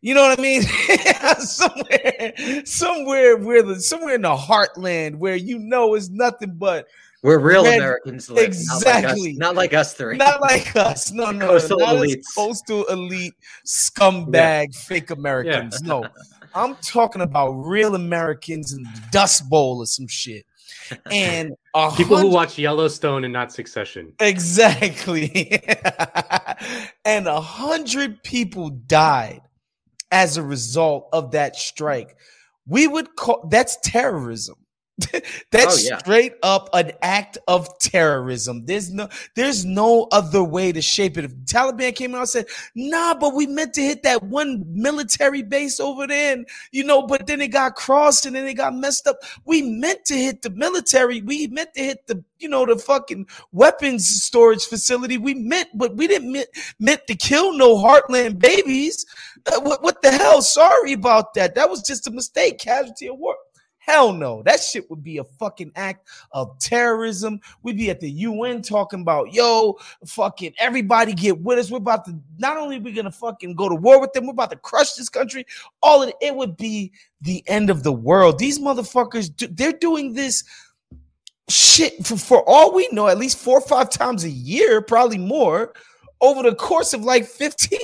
you 0.00 0.14
know 0.14 0.22
what 0.22 0.38
I 0.38 0.42
mean? 0.42 0.62
somewhere, 1.38 2.64
somewhere 2.64 3.36
where 3.36 3.62
the 3.62 3.80
somewhere 3.80 4.14
in 4.14 4.22
the 4.22 4.36
heartland 4.36 5.16
where 5.16 5.36
you 5.36 5.58
know 5.58 5.94
it's 5.94 6.08
nothing 6.08 6.54
but 6.54 6.86
we're 7.22 7.38
real 7.40 7.64
red, 7.64 7.78
Americans 7.78 8.30
live. 8.30 8.44
Exactly. 8.44 9.34
Not 9.36 9.56
like, 9.56 9.74
us, 9.74 9.74
not 9.74 9.74
like 9.74 9.74
us 9.74 9.94
three. 9.94 10.16
Not 10.16 10.40
like 10.40 10.76
us. 10.76 11.10
No, 11.10 11.32
no. 11.32 11.48
Coastal 11.48 11.78
not 11.80 11.96
elites. 11.96 12.24
coastal 12.34 12.84
elite 12.84 13.34
scumbag 13.66 14.68
yeah. 14.72 14.80
fake 14.80 15.10
Americans. 15.10 15.80
Yeah. 15.82 15.88
no. 15.88 16.06
I'm 16.54 16.76
talking 16.76 17.22
about 17.22 17.50
real 17.50 17.94
Americans 17.94 18.72
in 18.72 18.84
the 18.84 19.02
Dust 19.10 19.48
Bowl 19.48 19.78
or 19.82 19.86
some 19.86 20.06
shit. 20.06 20.46
And 21.10 21.54
people 21.96 22.16
who 22.16 22.28
watch 22.28 22.56
Yellowstone 22.56 23.24
and 23.24 23.32
not 23.32 23.52
Succession. 23.52 24.12
Exactly. 24.20 25.60
and 27.04 27.26
a 27.26 27.40
hundred 27.40 28.22
people 28.22 28.70
died 28.70 29.42
as 30.10 30.36
a 30.36 30.42
result 30.42 31.08
of 31.12 31.32
that 31.32 31.56
strike. 31.56 32.16
We 32.66 32.86
would 32.86 33.16
call 33.16 33.48
that's 33.50 33.78
terrorism. 33.82 34.56
That's 35.52 35.86
oh, 35.86 35.88
yeah. 35.88 35.98
straight 35.98 36.34
up 36.42 36.70
an 36.72 36.90
act 37.02 37.38
of 37.46 37.78
terrorism. 37.78 38.66
There's 38.66 38.90
no 38.90 39.08
there's 39.36 39.64
no 39.64 40.08
other 40.10 40.42
way 40.42 40.72
to 40.72 40.82
shape 40.82 41.16
it. 41.16 41.24
If 41.24 41.34
Taliban 41.44 41.94
came 41.94 42.16
out 42.16 42.22
and 42.22 42.28
said, 42.28 42.46
nah, 42.74 43.14
but 43.14 43.34
we 43.34 43.46
meant 43.46 43.74
to 43.74 43.80
hit 43.80 44.02
that 44.02 44.24
one 44.24 44.64
military 44.66 45.42
base 45.42 45.78
over 45.78 46.06
there, 46.08 46.32
and 46.32 46.48
you 46.72 46.82
know, 46.82 47.06
but 47.06 47.28
then 47.28 47.40
it 47.40 47.48
got 47.48 47.76
crossed 47.76 48.26
and 48.26 48.34
then 48.34 48.46
it 48.46 48.54
got 48.54 48.74
messed 48.74 49.06
up. 49.06 49.18
We 49.44 49.62
meant 49.62 50.04
to 50.06 50.14
hit 50.14 50.42
the 50.42 50.50
military, 50.50 51.22
we 51.22 51.46
meant 51.46 51.74
to 51.74 51.82
hit 51.82 52.06
the 52.08 52.24
you 52.40 52.48
know 52.48 52.66
the 52.66 52.76
fucking 52.76 53.28
weapons 53.52 54.08
storage 54.08 54.64
facility. 54.64 55.16
We 55.16 55.34
meant, 55.34 55.68
but 55.74 55.96
we 55.96 56.08
didn't 56.08 56.32
meant, 56.32 56.48
meant 56.80 57.06
to 57.06 57.14
kill 57.14 57.52
no 57.52 57.76
heartland 57.76 58.40
babies. 58.40 59.06
Uh, 59.46 59.60
what, 59.60 59.82
what 59.82 60.02
the 60.02 60.10
hell? 60.10 60.42
Sorry 60.42 60.92
about 60.92 61.34
that. 61.34 61.54
That 61.54 61.68
was 61.68 61.82
just 61.82 62.06
a 62.06 62.10
mistake, 62.10 62.58
casualty 62.58 63.08
of 63.08 63.18
war. 63.18 63.36
Hell 63.88 64.12
no. 64.12 64.42
That 64.42 64.60
shit 64.60 64.88
would 64.90 65.02
be 65.02 65.16
a 65.16 65.24
fucking 65.24 65.72
act 65.74 66.08
of 66.32 66.58
terrorism. 66.58 67.40
We'd 67.62 67.78
be 67.78 67.88
at 67.88 68.00
the 68.00 68.10
UN 68.10 68.60
talking 68.60 69.00
about, 69.00 69.32
yo, 69.32 69.78
fucking 70.04 70.52
everybody 70.58 71.14
get 71.14 71.40
with 71.40 71.58
us. 71.58 71.70
We're 71.70 71.78
about 71.78 72.04
to, 72.04 72.14
not 72.36 72.58
only 72.58 72.78
we 72.78 72.92
gonna 72.92 73.10
fucking 73.10 73.54
go 73.54 73.66
to 73.66 73.74
war 73.74 73.98
with 73.98 74.12
them, 74.12 74.26
we're 74.26 74.32
about 74.32 74.50
to 74.50 74.58
crush 74.58 74.92
this 74.92 75.08
country. 75.08 75.46
All 75.82 76.02
of 76.02 76.10
it, 76.10 76.16
it 76.20 76.36
would 76.36 76.58
be 76.58 76.92
the 77.22 77.42
end 77.46 77.70
of 77.70 77.82
the 77.82 77.92
world. 77.92 78.38
These 78.38 78.58
motherfuckers, 78.58 79.30
they're 79.56 79.72
doing 79.72 80.12
this 80.12 80.44
shit 81.48 82.06
for, 82.06 82.18
for 82.18 82.44
all 82.46 82.74
we 82.74 82.88
know, 82.92 83.08
at 83.08 83.16
least 83.16 83.38
four 83.38 83.56
or 83.56 83.66
five 83.66 83.88
times 83.88 84.24
a 84.24 84.30
year, 84.30 84.82
probably 84.82 85.16
more, 85.16 85.72
over 86.20 86.42
the 86.42 86.54
course 86.54 86.92
of 86.92 87.04
like 87.04 87.24
15 87.24 87.78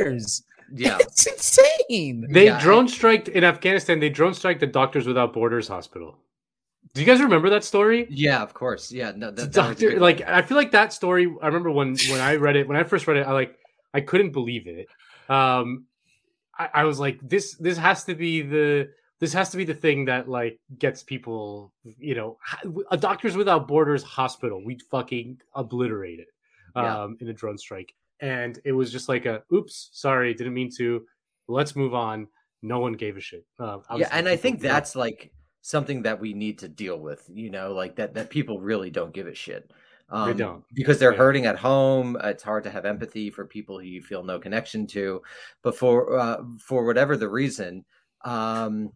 years. 0.00 0.42
Yeah, 0.72 0.98
it's 1.00 1.26
insane. 1.26 2.26
They 2.30 2.46
yeah. 2.46 2.60
drone 2.60 2.88
striked 2.88 3.28
in 3.28 3.44
Afghanistan. 3.44 4.00
They 4.00 4.08
drone 4.08 4.34
strike 4.34 4.60
the 4.60 4.66
Doctors 4.66 5.06
Without 5.06 5.32
Borders 5.32 5.68
hospital. 5.68 6.18
Do 6.92 7.00
you 7.00 7.06
guys 7.06 7.20
remember 7.20 7.50
that 7.50 7.64
story? 7.64 8.06
Yeah, 8.08 8.42
of 8.42 8.54
course. 8.54 8.92
Yeah, 8.92 9.12
no, 9.16 9.30
that, 9.32 9.52
doctor, 9.52 9.98
like 9.98 10.20
I 10.22 10.42
feel 10.42 10.56
like 10.56 10.70
that 10.72 10.92
story. 10.92 11.32
I 11.42 11.46
remember 11.46 11.70
when 11.70 11.96
when 12.08 12.20
I 12.20 12.36
read 12.36 12.56
it 12.56 12.68
when 12.68 12.76
I 12.76 12.84
first 12.84 13.06
read 13.06 13.16
it, 13.16 13.26
I 13.26 13.32
like 13.32 13.58
I 13.92 14.00
couldn't 14.00 14.30
believe 14.30 14.66
it. 14.66 14.88
Um, 15.28 15.86
I, 16.56 16.68
I 16.72 16.84
was 16.84 17.00
like, 17.00 17.18
this 17.20 17.54
this 17.54 17.76
has 17.78 18.04
to 18.04 18.14
be 18.14 18.42
the 18.42 18.90
this 19.18 19.32
has 19.32 19.50
to 19.50 19.56
be 19.56 19.64
the 19.64 19.74
thing 19.74 20.04
that 20.04 20.28
like 20.28 20.60
gets 20.78 21.02
people. 21.02 21.72
You 21.82 22.14
know, 22.14 22.38
a 22.90 22.96
Doctors 22.96 23.36
Without 23.36 23.66
Borders 23.66 24.04
hospital. 24.04 24.62
We'd 24.64 24.82
fucking 24.82 25.40
obliterate 25.54 26.20
it 26.20 26.28
um, 26.76 27.16
yeah. 27.18 27.24
in 27.24 27.28
a 27.28 27.32
drone 27.32 27.58
strike 27.58 27.92
and 28.20 28.60
it 28.64 28.72
was 28.72 28.90
just 28.92 29.08
like 29.08 29.26
a 29.26 29.42
oops 29.52 29.90
sorry 29.92 30.34
didn't 30.34 30.54
mean 30.54 30.70
to. 30.76 31.04
Let's 31.46 31.76
move 31.76 31.94
on. 31.94 32.28
No 32.62 32.78
one 32.78 32.94
gave 32.94 33.16
a 33.16 33.20
shit. 33.20 33.44
Uh, 33.58 33.78
yeah 33.96 34.08
and 34.12 34.28
i 34.28 34.36
think 34.36 34.60
that's 34.60 34.96
like 34.96 35.30
something 35.62 36.02
that 36.02 36.20
we 36.20 36.34
need 36.34 36.58
to 36.58 36.68
deal 36.68 36.98
with 36.98 37.26
you 37.32 37.50
know 37.50 37.72
like 37.72 37.96
that 37.96 38.12
that 38.12 38.28
people 38.28 38.60
really 38.60 38.90
don't 38.90 39.14
give 39.14 39.26
a 39.26 39.34
shit. 39.34 39.70
Um, 40.10 40.28
they 40.28 40.34
don't. 40.34 40.62
because 40.74 40.98
they're 40.98 41.12
yeah. 41.12 41.18
hurting 41.18 41.46
at 41.46 41.56
home 41.56 42.18
it's 42.22 42.42
hard 42.42 42.62
to 42.64 42.70
have 42.70 42.84
empathy 42.84 43.30
for 43.30 43.46
people 43.46 43.78
who 43.78 43.86
you 43.86 44.02
feel 44.02 44.22
no 44.22 44.38
connection 44.38 44.86
to. 44.88 45.22
But 45.62 45.76
for 45.76 46.18
uh, 46.18 46.42
for 46.60 46.84
whatever 46.84 47.16
the 47.16 47.28
reason 47.28 47.84
um, 48.24 48.90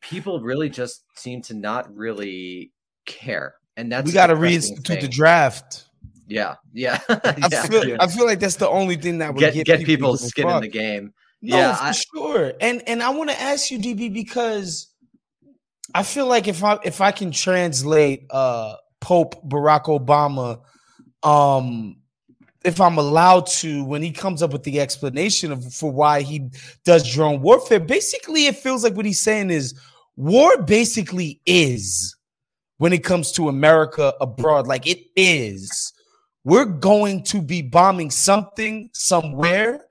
people 0.00 0.40
really 0.40 0.68
just 0.68 1.04
seem 1.16 1.42
to 1.42 1.54
not 1.54 1.94
really 1.94 2.72
care 3.06 3.54
and 3.76 3.90
that's 3.90 4.06
we 4.06 4.12
got 4.12 4.28
to 4.28 4.34
reinstitute 4.34 5.00
the 5.00 5.08
draft 5.08 5.86
yeah, 6.26 6.56
yeah. 6.72 7.00
I, 7.08 7.66
feel, 7.68 7.84
yeah. 7.84 7.96
I 8.00 8.06
feel 8.06 8.26
like 8.26 8.40
that's 8.40 8.56
the 8.56 8.68
only 8.68 8.96
thing 8.96 9.18
that 9.18 9.34
would 9.34 9.40
get, 9.40 9.54
get, 9.54 9.66
get 9.66 9.78
people, 9.78 10.12
people's 10.12 10.28
skin 10.28 10.48
in 10.48 10.60
the 10.60 10.68
game. 10.68 11.12
No, 11.42 11.56
yeah, 11.56 11.74
for 11.74 11.84
I, 11.84 11.90
sure. 11.92 12.52
And 12.60 12.82
and 12.86 13.02
I 13.02 13.10
want 13.10 13.30
to 13.30 13.40
ask 13.40 13.70
you, 13.70 13.78
DB, 13.78 14.12
because 14.12 14.88
I 15.94 16.02
feel 16.02 16.26
like 16.26 16.48
if 16.48 16.62
I 16.62 16.78
if 16.84 17.00
I 17.00 17.10
can 17.10 17.32
translate 17.32 18.26
uh 18.30 18.76
Pope 19.00 19.42
Barack 19.48 19.84
Obama, 19.84 20.60
um, 21.28 21.96
if 22.64 22.80
I'm 22.80 22.96
allowed 22.98 23.46
to, 23.46 23.84
when 23.84 24.02
he 24.02 24.12
comes 24.12 24.42
up 24.42 24.52
with 24.52 24.62
the 24.62 24.80
explanation 24.80 25.50
of 25.50 25.74
for 25.74 25.90
why 25.90 26.22
he 26.22 26.48
does 26.84 27.12
drone 27.12 27.42
warfare, 27.42 27.80
basically 27.80 28.46
it 28.46 28.56
feels 28.56 28.84
like 28.84 28.94
what 28.94 29.04
he's 29.04 29.20
saying 29.20 29.50
is 29.50 29.74
war 30.16 30.62
basically 30.62 31.40
is 31.46 32.16
when 32.78 32.92
it 32.92 33.04
comes 33.04 33.32
to 33.32 33.48
America 33.48 34.14
abroad, 34.20 34.66
like 34.66 34.86
it 34.86 35.00
is. 35.16 35.92
We're 36.44 36.64
going 36.64 37.22
to 37.24 37.40
be 37.40 37.62
bombing 37.62 38.10
something 38.10 38.90
somewhere 38.92 39.84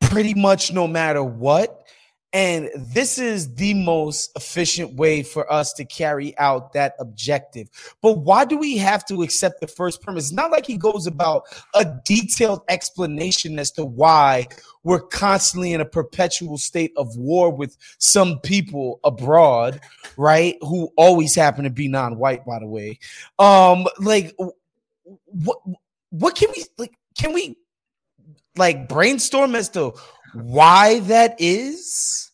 pretty 0.00 0.34
much 0.34 0.72
no 0.72 0.86
matter 0.86 1.22
what. 1.22 1.78
And 2.34 2.70
this 2.74 3.18
is 3.18 3.54
the 3.56 3.74
most 3.74 4.30
efficient 4.36 4.94
way 4.94 5.22
for 5.22 5.52
us 5.52 5.74
to 5.74 5.84
carry 5.84 6.36
out 6.38 6.72
that 6.72 6.94
objective. 6.98 7.68
But 8.00 8.20
why 8.20 8.46
do 8.46 8.56
we 8.56 8.78
have 8.78 9.04
to 9.06 9.22
accept 9.22 9.60
the 9.60 9.66
first 9.66 10.00
premise? 10.00 10.24
It's 10.24 10.32
not 10.32 10.50
like 10.50 10.64
he 10.64 10.78
goes 10.78 11.06
about 11.06 11.44
a 11.74 11.84
detailed 12.06 12.62
explanation 12.70 13.58
as 13.58 13.70
to 13.72 13.84
why 13.84 14.48
we're 14.82 15.00
constantly 15.00 15.74
in 15.74 15.82
a 15.82 15.84
perpetual 15.84 16.56
state 16.56 16.92
of 16.96 17.14
war 17.18 17.50
with 17.50 17.76
some 17.98 18.40
people 18.40 18.98
abroad, 19.04 19.80
right? 20.16 20.56
Who 20.62 20.90
always 20.96 21.34
happen 21.34 21.64
to 21.64 21.70
be 21.70 21.86
non-white, 21.86 22.46
by 22.46 22.60
the 22.60 22.66
way. 22.66 22.98
Um, 23.38 23.86
like 23.98 24.34
what 25.32 25.58
what 26.10 26.36
can 26.36 26.50
we 26.56 26.64
like 26.78 26.94
can 27.18 27.32
we 27.32 27.56
like 28.56 28.88
brainstorm 28.88 29.54
as 29.54 29.68
to 29.70 29.94
why 30.34 31.00
that 31.00 31.36
is? 31.38 32.30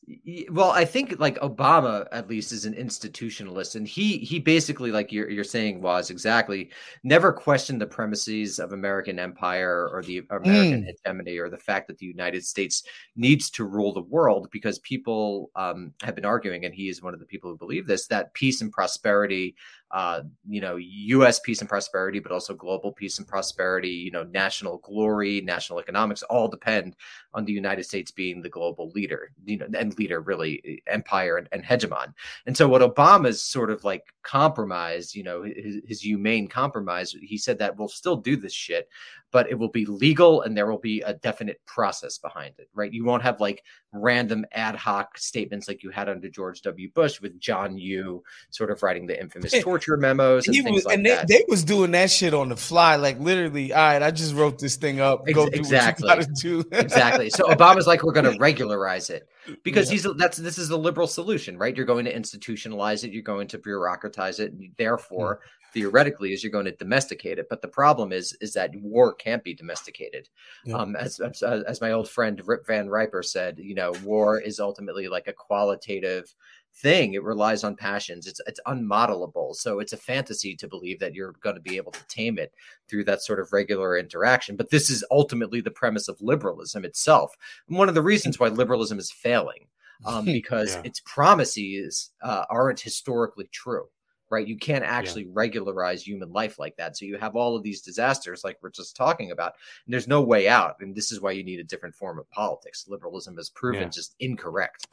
Well, 0.51 0.71
I 0.71 0.85
think 0.85 1.19
like 1.19 1.39
Obama 1.41 2.07
at 2.13 2.29
least 2.29 2.53
is 2.53 2.65
an 2.65 2.75
institutionalist, 2.75 3.75
and 3.75 3.87
he 3.87 4.19
he 4.19 4.39
basically 4.39 4.91
like 4.91 5.13
you're 5.13 5.29
you're 5.29 5.45
saying 5.45 5.83
was 5.83 6.09
exactly 6.11 6.71
never 7.03 7.33
questioned 7.33 7.81
the 7.81 7.87
premises 7.87 8.59
of 8.59 8.73
American 8.73 9.19
empire 9.19 9.91
or 9.93 10.03
the 10.03 10.23
American 10.31 10.85
mm. 10.85 10.87
hegemony 10.87 11.39
or 11.39 11.51
the 11.51 11.59
fact 11.59 11.89
that 11.89 11.99
the 11.99 12.07
United 12.07 12.45
States 12.45 12.85
needs 13.17 13.51
to 13.51 13.65
rule 13.65 13.93
the 13.93 14.03
world 14.03 14.49
because 14.51 14.79
people 14.79 15.51
um, 15.57 15.93
have 16.03 16.15
been 16.15 16.25
arguing, 16.25 16.65
and 16.65 16.75
he 16.75 16.89
is 16.89 17.03
one 17.03 17.13
of 17.13 17.21
the 17.21 17.27
people 17.27 17.51
who 17.51 17.59
believe 17.59 17.87
this 17.87 18.07
that 18.07 18.33
peace 18.33 18.63
and 18.63 18.73
prosperity 18.73 19.57
uh, 19.90 20.20
you 20.48 20.61
know, 20.61 20.77
U.S. 20.77 21.40
peace 21.40 21.61
and 21.61 21.68
prosperity, 21.68 22.18
but 22.18 22.33
also 22.33 22.55
global 22.55 22.92
peace 22.92 23.18
and 23.18 23.27
prosperity, 23.27 23.88
you 23.88 24.11
know, 24.11 24.24
national 24.24 24.79
glory, 24.79 25.40
national 25.40 25.79
economics, 25.79 26.22
all 26.24 26.48
depend 26.48 26.94
on 27.33 27.44
the 27.44 27.53
United 27.53 27.85
States 27.85 28.11
being 28.11 28.42
the 28.42 28.48
global 28.51 28.90
leader, 28.90 29.31
you 29.46 29.57
know, 29.57 29.66
and 29.79 29.98
leader 29.98 30.20
really 30.20 30.83
empire 30.87 31.38
and, 31.38 31.48
and 31.53 31.64
hegemon. 31.64 32.12
And 32.46 32.57
so, 32.57 32.68
what 32.68 32.83
Obama's 32.83 33.42
sort 33.42 33.70
of 33.70 33.83
like 33.85 34.14
compromise, 34.22 35.14
you 35.14 35.22
know, 35.22 35.42
his, 35.42 35.81
his 35.87 36.01
humane 36.03 36.48
compromise, 36.48 37.14
he 37.22 37.38
said 37.38 37.59
that 37.59 37.77
we'll 37.79 37.88
still 37.88 38.16
do 38.16 38.37
this 38.37 38.53
shit, 38.53 38.88
but 39.31 39.51
it 39.51 39.59
will 39.59 39.69
be 39.69 39.85
legal 39.85 40.43
and 40.43 40.57
there 40.57 40.71
will 40.71 40.79
be 40.79 41.01
a 41.03 41.14
definite 41.14 41.61
process 41.67 42.19
behind 42.19 42.55
it, 42.59 42.69
right? 42.75 42.93
You 42.93 43.05
won't 43.05 43.23
have 43.23 43.41
like 43.41 43.62
random 43.93 44.45
ad 44.53 44.75
hoc 44.75 45.19
statements 45.19 45.69
like 45.69 45.83
you 45.83 45.91
had 45.91 46.09
under 46.09 46.29
George 46.29 46.62
W. 46.62 46.91
Bush 46.95 47.21
with 47.21 47.38
John 47.38 47.77
Yoo 47.77 48.23
sort 48.51 48.71
of 48.71 48.83
writing 48.83 49.07
the 49.07 49.21
infamous 49.21 49.53
torture 49.62 49.97
memos 49.97 50.47
and, 50.47 50.57
things 50.57 50.71
was, 50.71 50.85
like 50.85 50.97
and 50.97 51.07
that. 51.07 51.29
They, 51.29 51.38
they, 51.38 51.45
was 51.49 51.64
doing 51.64 51.91
that 51.93 52.11
shit 52.11 52.35
on 52.35 52.49
the 52.49 52.57
fly, 52.57 52.97
like 52.97 53.19
literally. 53.19 53.73
All 53.73 53.83
right, 53.83 54.03
I 54.03 54.11
just 54.11 54.35
wrote 54.35 54.59
this 54.59 54.77
thing 54.77 55.01
up. 55.01 55.27
Go 55.27 55.47
Ex- 55.47 55.59
exactly. 55.59 56.11
exactly. 56.73 57.31
So 57.31 57.45
Obama's 57.45 57.87
like, 57.87 58.03
we're 58.03 58.12
going 58.12 58.33
to 58.33 58.38
regularize 58.38 59.11
it 59.11 59.29
because 59.63 59.89
yeah. 59.89 59.93
he's 59.93 60.07
that's 60.17 60.39
this 60.39 60.59
is 60.59 60.69
the 60.69 60.79
liberal 60.79 61.07
solution, 61.07 61.59
right? 61.59 61.77
You're 61.77 61.87
going 61.87 62.05
to 62.05 62.15
institutionalize 62.15 63.05
it. 63.05 63.13
You're 63.13 63.23
going 63.23 63.49
to 63.49 63.59
bureaucratize 63.59 64.41
it. 64.41 64.53
and 64.53 64.71
therefore, 64.77 65.37
mm 65.37 65.49
theoretically 65.73 66.33
is 66.33 66.43
you're 66.43 66.53
going 66.53 66.65
to 66.65 66.73
domesticate 66.73 67.39
it 67.39 67.47
but 67.49 67.61
the 67.63 67.69
problem 67.69 68.13
is 68.13 68.37
is 68.41 68.53
that 68.53 68.75
war 68.77 69.15
can't 69.15 69.45
be 69.45 69.55
domesticated 69.55 70.29
yeah. 70.65 70.77
um, 70.77 70.97
as, 70.97 71.21
as, 71.21 71.43
as 71.43 71.81
my 71.81 71.93
old 71.93 72.09
friend 72.09 72.43
rip 72.47 72.67
van 72.67 72.89
riper 72.89 73.23
said 73.23 73.59
you 73.59 73.75
know 73.75 73.93
war 74.03 74.41
is 74.41 74.61
ultimately 74.61 75.09
like 75.09 75.27
a 75.27 75.33
qualitative 75.33 76.35
thing 76.75 77.15
it 77.15 77.23
relies 77.23 77.65
on 77.65 77.75
passions 77.75 78.27
it's 78.27 78.41
it's 78.47 78.61
unmodelable 78.67 79.55
so 79.55 79.81
it's 79.81 79.93
a 79.93 79.97
fantasy 79.97 80.55
to 80.55 80.69
believe 80.69 81.01
that 81.01 81.15
you're 81.15 81.35
going 81.41 81.57
to 81.57 81.61
be 81.61 81.77
able 81.77 81.91
to 81.91 82.07
tame 82.07 82.39
it 82.39 82.53
through 82.89 83.03
that 83.03 83.21
sort 83.21 83.41
of 83.41 83.53
regular 83.53 83.99
interaction 83.99 84.57
but 84.57 84.71
this 84.71 84.89
is 84.89 85.05
ultimately 85.11 85.61
the 85.61 85.71
premise 85.71 86.09
of 86.09 86.21
liberalism 86.21 86.85
itself 86.85 87.35
and 87.69 87.77
one 87.77 87.89
of 87.89 87.95
the 87.95 88.03
reasons 88.03 88.39
why 88.39 88.49
liberalism 88.49 88.99
is 88.99 89.11
failing 89.11 89.67
um, 90.05 90.25
because 90.27 90.77
yeah. 90.77 90.83
its 90.85 91.03
promises 91.05 92.11
uh, 92.23 92.45
aren't 92.49 92.81
historically 92.81 93.49
true 93.53 93.89
right? 94.31 94.47
You 94.47 94.57
can't 94.57 94.85
actually 94.85 95.23
yeah. 95.23 95.31
regularize 95.33 96.07
human 96.07 96.33
life 96.33 96.59
like 96.59 96.77
that. 96.77 96.97
So 96.97 97.05
you 97.05 97.19
have 97.19 97.37
all 97.37 97.57
of 97.57 97.63
these 97.63 97.81
disasters, 97.81 98.45
like 98.45 98.59
we're 98.63 98.71
just 98.71 98.97
talking 98.97 99.31
about, 99.31 99.55
and 99.87 99.93
there's 99.93 100.09
no 100.09 100.21
way 100.21 100.49
out. 100.49 100.77
And 100.81 100.95
this 100.95 101.11
is 101.11 101.21
why 101.21 101.33
you 101.33 101.45
need 101.45 101.61
a 101.61 101.65
different 101.65 101.95
form 101.95 102.19
of 102.19 102.31
politics. 102.31 102.87
Liberalism 102.89 103.37
has 103.37 103.51
proven 103.51 103.83
yeah. 103.83 103.89
just 103.89 104.15
incorrect. 104.21 104.87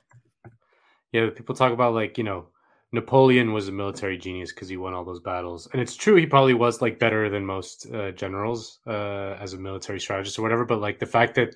Yeah, 1.16 1.30
people 1.30 1.56
talk 1.56 1.72
about 1.72 1.94
like, 1.94 2.18
you 2.18 2.26
know, 2.26 2.48
Napoleon 2.92 3.54
was 3.54 3.70
a 3.70 3.72
military 3.72 4.18
genius 4.18 4.52
because 4.52 4.68
he 4.68 4.76
won 4.76 4.94
all 4.94 5.06
those 5.06 5.22
battles. 5.22 5.70
And 5.72 5.82
it's 5.82 5.96
true, 5.96 6.16
he 6.16 6.26
probably 6.26 6.54
was 6.54 6.82
like 6.82 7.00
better 7.00 7.30
than 7.30 7.46
most 7.46 7.90
uh, 7.94 8.12
generals 8.12 8.80
uh, 8.86 9.38
as 9.40 9.54
a 9.54 9.58
military 9.58 10.00
strategist 10.02 10.38
or 10.38 10.42
whatever. 10.42 10.66
But 10.66 10.82
like 10.82 11.00
the 11.00 11.06
fact 11.06 11.36
that 11.36 11.56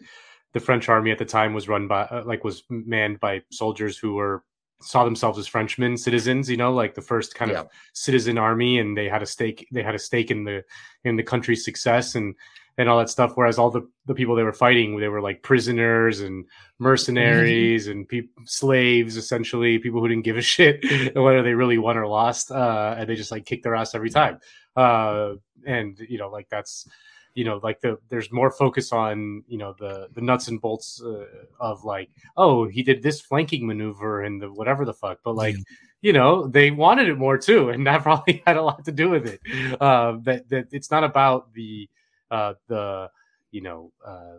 the 0.54 0.62
French 0.62 0.88
army 0.88 1.12
at 1.12 1.18
the 1.18 1.26
time 1.26 1.54
was 1.54 1.68
run 1.68 1.90
by, 1.90 2.04
uh, 2.04 2.24
like, 2.26 2.46
was 2.46 2.64
manned 2.70 3.20
by 3.20 3.42
soldiers 3.52 3.98
who 3.98 4.14
were 4.14 4.44
saw 4.82 5.04
themselves 5.04 5.38
as 5.38 5.46
Frenchmen 5.46 5.98
citizens, 5.98 6.50
you 6.50 6.56
know, 6.56 6.72
like 6.72 6.96
the 6.96 7.02
first 7.02 7.36
kind 7.36 7.52
yeah. 7.52 7.60
of 7.60 7.68
citizen 7.94 8.38
army, 8.38 8.80
and 8.80 8.98
they 8.98 9.10
had 9.10 9.22
a 9.22 9.26
stake. 9.26 9.68
They 9.74 9.84
had 9.84 9.96
a 9.96 10.00
stake 10.00 10.32
in 10.32 10.46
the 10.46 10.64
in 11.04 11.18
the 11.18 11.24
country's 11.24 11.66
success 11.66 12.16
and 12.16 12.34
and 12.80 12.88
all 12.88 12.98
that 12.98 13.10
stuff. 13.10 13.34
Whereas 13.36 13.60
all 13.60 13.70
the 13.70 13.88
the 14.06 14.16
people 14.16 14.36
they 14.36 14.44
were 14.44 14.54
fighting, 14.54 14.98
they 14.98 15.10
were 15.10 15.22
like 15.22 15.44
prisoners 15.44 16.22
and 16.22 16.46
mercenaries 16.80 17.88
and 17.88 18.08
pe- 18.08 18.22
slaves, 18.46 19.18
essentially 19.18 19.78
people 19.80 20.00
who 20.00 20.08
didn't 20.08 20.24
give 20.24 20.38
a 20.38 20.42
shit 20.54 20.84
whether 21.14 21.44
they 21.44 21.54
really 21.54 21.78
won 21.78 21.98
or 21.98 22.08
lost, 22.08 22.52
uh, 22.52 22.96
and 22.98 23.08
they 23.08 23.16
just 23.16 23.32
like 23.32 23.46
kicked 23.46 23.64
their 23.64 23.76
ass 23.76 23.94
every 23.94 24.10
time. 24.10 24.40
Uh, 24.78 25.34
and 25.68 26.00
you 26.08 26.18
know, 26.18 26.30
like 26.30 26.48
that's 26.50 26.88
you 27.36 27.44
know 27.44 27.60
like 27.62 27.82
the 27.82 27.98
there's 28.08 28.32
more 28.32 28.50
focus 28.50 28.94
on 28.94 29.44
you 29.50 29.58
know 29.58 29.76
the 29.78 30.08
the 30.14 30.22
nuts 30.22 30.48
and 30.48 30.62
bolts 30.62 31.04
uh, 31.04 31.26
of 31.60 31.84
like 31.84 32.10
oh 32.38 32.66
he 32.66 32.82
did 32.82 33.04
this 33.04 33.22
flanking 33.22 33.68
maneuver 33.68 34.24
and 34.24 34.42
the 34.42 34.52
whatever 34.52 34.84
the 34.84 34.94
fuck 34.94 35.20
but 35.24 35.36
like 35.36 35.56
yeah. 35.56 35.64
you 36.02 36.12
know 36.12 36.48
they 36.48 36.72
wanted 36.72 37.08
it 37.08 37.18
more 37.18 37.38
too 37.38 37.70
and 37.70 37.86
that 37.86 38.02
probably 38.10 38.42
had 38.48 38.58
a 38.58 38.62
lot 38.62 38.84
to 38.84 38.92
do 38.92 39.10
with 39.10 39.28
it 39.28 39.40
uh, 39.80 40.18
that 40.24 40.50
that 40.50 40.68
it's 40.72 40.90
not 40.90 41.04
about 41.04 41.54
the 41.54 41.88
uh, 42.32 42.54
the 42.68 43.10
you 43.52 43.62
know 43.62 43.92
uh, 44.06 44.38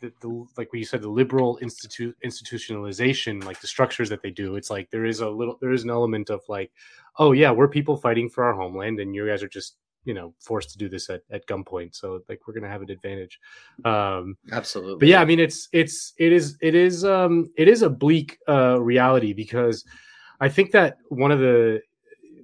the, 0.00 0.12
the, 0.20 0.28
like 0.56 0.72
what 0.72 0.78
you 0.78 0.84
said 0.84 1.02
the 1.02 1.08
liberal 1.08 1.58
institute 1.62 2.16
institutionalization 2.24 3.42
like 3.44 3.60
the 3.60 3.66
structures 3.66 4.08
that 4.08 4.22
they 4.22 4.30
do 4.30 4.56
it's 4.56 4.70
like 4.70 4.90
there 4.90 5.04
is 5.04 5.20
a 5.20 5.28
little 5.28 5.56
there 5.60 5.72
is 5.72 5.84
an 5.84 5.90
element 5.90 6.30
of 6.30 6.40
like 6.48 6.70
oh 7.18 7.32
yeah 7.32 7.50
we're 7.50 7.68
people 7.68 7.96
fighting 7.96 8.28
for 8.28 8.44
our 8.44 8.54
homeland 8.54 9.00
and 9.00 9.14
you 9.14 9.26
guys 9.26 9.42
are 9.42 9.48
just 9.48 9.76
you 10.04 10.14
know 10.14 10.34
forced 10.38 10.70
to 10.70 10.78
do 10.78 10.88
this 10.88 11.10
at, 11.10 11.22
at 11.30 11.46
gunpoint. 11.46 11.94
So 11.94 12.20
like 12.28 12.40
we're 12.46 12.54
gonna 12.54 12.68
have 12.68 12.82
an 12.82 12.90
advantage. 12.90 13.40
Um 13.84 14.36
absolutely. 14.52 14.98
but 14.98 15.08
yeah 15.08 15.20
i 15.20 15.24
mean 15.24 15.40
it's 15.40 15.68
it's 15.72 16.12
it 16.18 16.32
is 16.32 16.56
it 16.60 16.74
is 16.74 17.04
um 17.04 17.50
it 17.56 17.68
is 17.68 17.82
a 17.82 17.90
bleak 17.90 18.38
uh 18.48 18.80
reality 18.80 19.32
because 19.32 19.84
i 20.40 20.48
think 20.48 20.70
that 20.72 20.98
one 21.08 21.30
of 21.30 21.38
the 21.40 21.80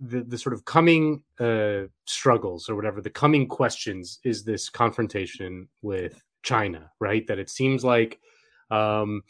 the, 0.00 0.22
the 0.22 0.38
sort 0.38 0.54
of 0.54 0.64
coming 0.64 1.22
uh 1.38 1.82
struggles 2.06 2.68
or 2.68 2.74
whatever 2.74 3.00
the 3.00 3.10
coming 3.10 3.46
questions 3.46 4.18
is 4.24 4.44
this 4.44 4.68
confrontation 4.68 5.68
with 5.82 6.22
china 6.42 6.90
right 7.00 7.26
that 7.26 7.38
it 7.38 7.50
seems 7.50 7.84
like 7.84 8.18
um 8.70 9.22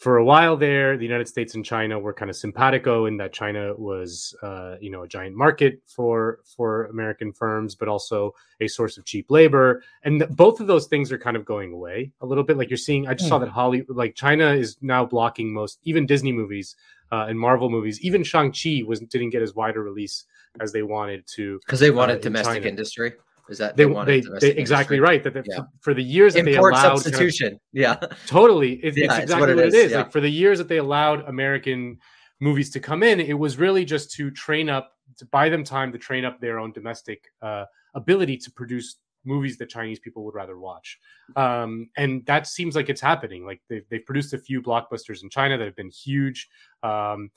for 0.00 0.16
a 0.16 0.24
while 0.24 0.56
there, 0.56 0.96
the 0.96 1.04
United 1.04 1.28
States 1.28 1.54
and 1.54 1.62
China 1.62 1.98
were 1.98 2.14
kind 2.14 2.30
of 2.30 2.36
simpatico 2.36 3.04
in 3.04 3.18
that 3.18 3.34
China 3.34 3.74
was, 3.76 4.34
uh, 4.42 4.76
you 4.80 4.90
know, 4.90 5.02
a 5.02 5.08
giant 5.08 5.36
market 5.36 5.82
for 5.86 6.38
for 6.56 6.86
American 6.86 7.34
firms, 7.34 7.74
but 7.74 7.86
also 7.86 8.32
a 8.62 8.66
source 8.66 8.96
of 8.96 9.04
cheap 9.04 9.30
labor. 9.30 9.82
And 10.02 10.20
th- 10.20 10.30
both 10.30 10.58
of 10.58 10.66
those 10.68 10.86
things 10.86 11.12
are 11.12 11.18
kind 11.18 11.36
of 11.36 11.44
going 11.44 11.74
away 11.74 12.12
a 12.22 12.26
little 12.26 12.44
bit. 12.44 12.56
Like 12.56 12.70
you're 12.70 12.78
seeing, 12.78 13.08
I 13.08 13.12
just 13.12 13.26
mm. 13.26 13.28
saw 13.28 13.38
hmm. 13.38 13.44
that 13.44 13.50
Hollywood, 13.50 13.94
like 13.94 14.14
China 14.14 14.54
is 14.54 14.78
now 14.80 15.04
blocking 15.04 15.52
most, 15.52 15.78
even 15.84 16.06
Disney 16.06 16.32
movies 16.32 16.76
uh, 17.12 17.26
and 17.28 17.38
Marvel 17.38 17.70
movies. 17.70 18.00
Even 18.00 18.22
Shang 18.22 18.52
Chi 18.52 18.82
was 18.86 19.00
didn't 19.00 19.30
get 19.30 19.42
as 19.42 19.54
wide 19.54 19.76
a 19.76 19.80
release 19.80 20.24
as 20.60 20.72
they 20.72 20.82
wanted 20.82 21.26
to 21.34 21.58
because 21.60 21.80
they 21.80 21.90
wanted 21.90 22.18
uh, 22.18 22.20
domestic 22.20 22.64
industry. 22.64 23.12
Is 23.48 23.58
that 23.58 23.76
they, 23.76 23.84
they, 23.84 24.20
they, 24.20 24.38
they 24.38 24.50
exactly 24.50 24.96
industry? 24.96 25.00
right 25.00 25.24
that 25.24 25.44
yeah. 25.44 25.62
for, 25.80 25.92
the 25.92 26.02
years 26.02 26.34
that 26.34 26.46
Import 26.46 26.74
they 26.74 26.80
allowed 26.80 27.00
substitution, 27.00 27.58
yeah, 27.72 27.94
totally, 28.26 28.74
it, 28.74 28.96
yeah, 28.96 29.06
it's 29.06 29.18
exactly 29.18 29.40
what 29.40 29.48
it 29.48 29.58
is. 29.58 29.74
What 29.74 29.80
it 29.80 29.84
is. 29.86 29.90
Yeah. 29.90 29.98
Like 29.98 30.12
for 30.12 30.20
the 30.20 30.30
years 30.30 30.58
that 30.58 30.68
they 30.68 30.76
allowed 30.76 31.28
American 31.28 31.98
movies 32.38 32.70
to 32.70 32.80
come 32.80 33.02
in, 33.02 33.18
it 33.18 33.36
was 33.36 33.58
really 33.58 33.84
just 33.84 34.12
to 34.12 34.30
train 34.30 34.70
up, 34.70 34.92
to 35.16 35.26
buy 35.26 35.48
them 35.48 35.64
time 35.64 35.90
to 35.90 35.98
train 35.98 36.24
up 36.24 36.40
their 36.40 36.60
own 36.60 36.70
domestic 36.70 37.24
uh, 37.42 37.64
ability 37.94 38.36
to 38.36 38.52
produce 38.52 38.98
movies 39.24 39.58
that 39.58 39.68
Chinese 39.68 39.98
people 39.98 40.24
would 40.24 40.34
rather 40.34 40.58
watch. 40.58 40.98
Um, 41.36 41.90
and 41.96 42.24
that 42.26 42.46
seems 42.46 42.74
like 42.74 42.88
it's 42.88 43.00
happening. 43.00 43.44
Like 43.44 43.60
they've, 43.68 43.84
they've 43.90 44.04
produced 44.04 44.32
a 44.32 44.38
few 44.38 44.62
blockbusters 44.62 45.22
in 45.22 45.30
China 45.30 45.58
that 45.58 45.64
have 45.64 45.76
been 45.76 45.90
huge. 45.90 46.48
Um, 46.82 47.30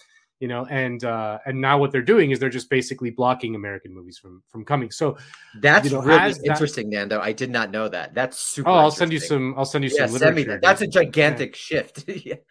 you 0.44 0.50
know 0.50 0.66
and 0.66 1.06
uh 1.06 1.40
and 1.46 1.62
now 1.62 1.78
what 1.78 1.90
they're 1.94 2.02
doing 2.02 2.32
is 2.32 2.38
they're 2.38 2.50
just 2.50 2.70
basically 2.70 3.10
blocking 3.10 3.56
american 3.56 3.94
movies 3.94 4.18
from 4.18 4.44
from 4.50 4.66
coming 4.66 4.92
so 4.92 5.18
that's 5.62 5.90
you 5.90 5.96
know, 5.96 6.04
really 6.04 6.36
interesting 6.44 6.90
that, 6.90 6.98
nando 6.98 7.22
i 7.22 7.32
did 7.32 7.50
not 7.50 7.72
know 7.72 7.88
that 7.88 8.14
that's 8.14 8.40
super 8.40 8.70
oh 8.70 8.74
i'll 8.74 8.92
send 8.92 9.14
you 9.14 9.22
some 9.22 9.54
i'll 9.58 9.64
send 9.64 9.86
you 9.86 9.92
yeah, 9.94 10.06
some 10.06 10.18
send 10.18 10.36
me 10.36 10.44
that. 10.44 10.62
that's 10.62 10.82
a 10.82 10.88
gigantic 10.88 11.52
yeah. 11.54 11.80
shift 11.80 12.10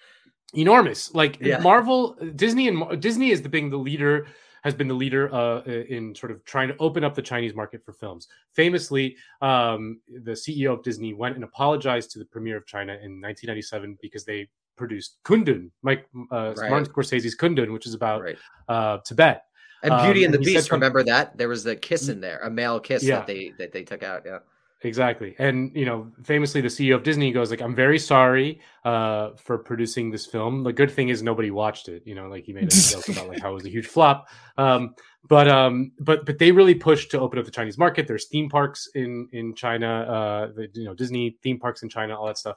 enormous 0.54 1.12
like 1.14 1.38
yeah. 1.42 1.58
marvel 1.58 2.16
disney 2.34 2.66
and 2.66 2.98
disney 3.02 3.30
is 3.30 3.42
the 3.42 3.48
being 3.50 3.68
the 3.68 3.76
leader 3.76 4.26
has 4.64 4.74
been 4.74 4.88
the 4.88 4.94
leader 4.94 5.32
uh, 5.34 5.60
in 5.64 6.14
sort 6.14 6.32
of 6.32 6.42
trying 6.44 6.68
to 6.68 6.76
open 6.78 7.02
up 7.02 7.16
the 7.16 7.22
Chinese 7.22 7.52
market 7.52 7.84
for 7.84 7.92
films. 7.92 8.28
Famously, 8.52 9.16
um, 9.40 10.00
the 10.22 10.30
CEO 10.30 10.72
of 10.72 10.84
Disney 10.84 11.14
went 11.14 11.34
and 11.34 11.42
apologized 11.42 12.12
to 12.12 12.20
the 12.20 12.24
premier 12.24 12.58
of 12.58 12.64
China 12.64 12.92
in 12.92 13.20
1997 13.20 13.98
because 14.00 14.24
they 14.24 14.48
produced 14.82 15.18
Kundun, 15.24 15.70
Mike 15.82 16.08
uh, 16.32 16.54
Right. 16.56 16.70
Martin 16.70 16.92
Scorsese's 16.92 17.36
Kundun, 17.36 17.72
which 17.72 17.86
is 17.86 17.94
about 17.94 18.22
Right. 18.22 18.38
uh, 18.68 18.98
Tibet. 19.06 19.44
And 19.84 19.92
Beauty 20.02 20.24
Um, 20.24 20.26
and 20.26 20.34
the 20.34 20.38
he 20.38 20.54
said 20.54 20.60
Beast. 20.60 20.72
Remember 20.72 21.02
that 21.04 21.36
there 21.38 21.48
was 21.48 21.66
a 21.66 21.76
kiss 21.76 22.08
in 22.08 22.20
there, 22.20 22.38
a 22.42 22.50
male 22.50 22.80
kiss 22.80 23.02
Yeah. 23.04 23.18
that 23.18 23.26
they 23.28 23.52
that 23.58 23.70
they 23.72 23.84
took 23.84 24.02
out. 24.02 24.22
Yeah. 24.26 24.38
Exactly. 24.84 25.36
And 25.38 25.70
you 25.76 25.84
know, 25.84 26.10
famously 26.24 26.60
the 26.60 26.68
CEO 26.68 26.96
of 26.96 27.04
Disney 27.04 27.30
goes 27.30 27.50
like, 27.52 27.62
I'm 27.62 27.74
very 27.74 27.98
sorry 28.00 28.60
uh 28.84 29.30
for 29.36 29.56
producing 29.58 30.10
this 30.10 30.26
film. 30.26 30.64
The 30.64 30.72
good 30.72 30.90
thing 30.90 31.08
is 31.10 31.22
nobody 31.22 31.50
watched 31.52 31.86
it, 31.88 32.02
you 32.04 32.16
know, 32.16 32.26
like 32.28 32.44
he 32.44 32.52
made 32.52 32.64
a 32.72 32.76
joke 32.92 33.08
about 33.08 33.28
like 33.28 33.40
how 33.40 33.50
it 33.52 33.54
was 33.54 33.64
a 33.64 33.70
huge 33.76 33.86
flop. 33.86 34.28
Um 34.58 34.94
but 35.28 35.46
um 35.48 35.92
but 36.00 36.26
but 36.26 36.38
they 36.40 36.50
really 36.50 36.74
pushed 36.74 37.10
to 37.12 37.20
open 37.20 37.38
up 37.38 37.44
the 37.44 37.56
Chinese 37.58 37.78
market. 37.78 38.06
There's 38.08 38.26
theme 38.26 38.48
parks 38.48 38.88
in 38.94 39.28
in 39.32 39.54
China, 39.54 39.90
uh 40.16 40.42
the, 40.56 40.68
you 40.74 40.84
know, 40.84 40.94
Disney 40.94 41.38
theme 41.44 41.58
parks 41.60 41.82
in 41.84 41.88
China, 41.88 42.16
all 42.18 42.26
that 42.26 42.38
stuff. 42.38 42.56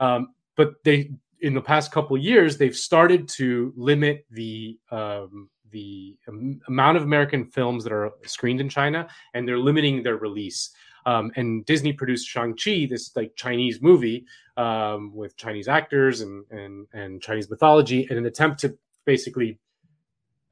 Um 0.00 0.20
but 0.56 0.68
they 0.84 1.10
in 1.44 1.54
the 1.54 1.60
past 1.60 1.92
couple 1.92 2.16
years 2.16 2.56
they've 2.56 2.76
started 2.76 3.28
to 3.28 3.72
limit 3.76 4.24
the 4.30 4.78
um 4.90 5.48
the 5.70 6.16
am- 6.28 6.60
amount 6.68 6.96
of 6.96 7.02
American 7.02 7.44
films 7.44 7.84
that 7.84 7.92
are 7.92 8.10
screened 8.24 8.60
in 8.60 8.68
China 8.68 9.06
and 9.34 9.46
they're 9.46 9.58
limiting 9.58 10.02
their 10.02 10.16
release 10.16 10.70
um, 11.06 11.32
and 11.36 11.64
Disney 11.66 11.92
produced 11.92 12.28
Shang 12.28 12.56
Chi, 12.56 12.86
this 12.88 13.14
like 13.14 13.34
Chinese 13.36 13.82
movie 13.82 14.26
um, 14.56 15.14
with 15.14 15.36
Chinese 15.36 15.68
actors 15.68 16.20
and 16.20 16.44
and 16.50 16.86
and 16.92 17.20
Chinese 17.20 17.50
mythology, 17.50 18.06
in 18.10 18.16
an 18.16 18.26
attempt 18.26 18.60
to 18.60 18.76
basically 19.04 19.58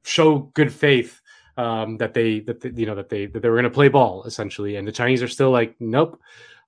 show 0.05 0.51
good 0.55 0.73
faith 0.73 1.21
um, 1.57 1.97
that 1.99 2.15
they 2.15 2.41
that 2.41 2.65
you 2.77 2.87
know 2.87 2.95
that 2.95 3.09
they 3.09 3.27
that 3.27 3.41
they 3.41 3.49
were 3.49 3.57
going 3.57 3.65
to 3.65 3.71
play 3.71 3.89
ball 3.89 4.25
essentially, 4.25 4.77
and 4.77 4.87
the 4.87 4.93
Chinese 4.93 5.23
are 5.23 5.29
still 5.29 5.51
like, 5.51 5.75
nope. 5.81 6.21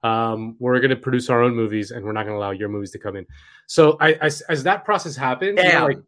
Um, 0.04 0.54
we're 0.60 0.78
going 0.80 0.90
to 0.90 0.96
produce 0.96 1.30
our 1.30 1.42
own 1.42 1.54
movies, 1.56 1.90
and 1.90 2.04
we're 2.04 2.12
not 2.12 2.24
going 2.24 2.34
to 2.34 2.38
allow 2.38 2.50
your 2.52 2.68
movies 2.68 2.90
to 2.92 2.98
come 2.98 3.16
in. 3.16 3.26
So, 3.66 3.96
I, 4.00 4.12
as, 4.14 4.42
as 4.42 4.62
that 4.64 4.84
process 4.84 5.16
happens, 5.16 5.58
you 5.58 5.72
know, 5.72 5.86
like 5.86 5.98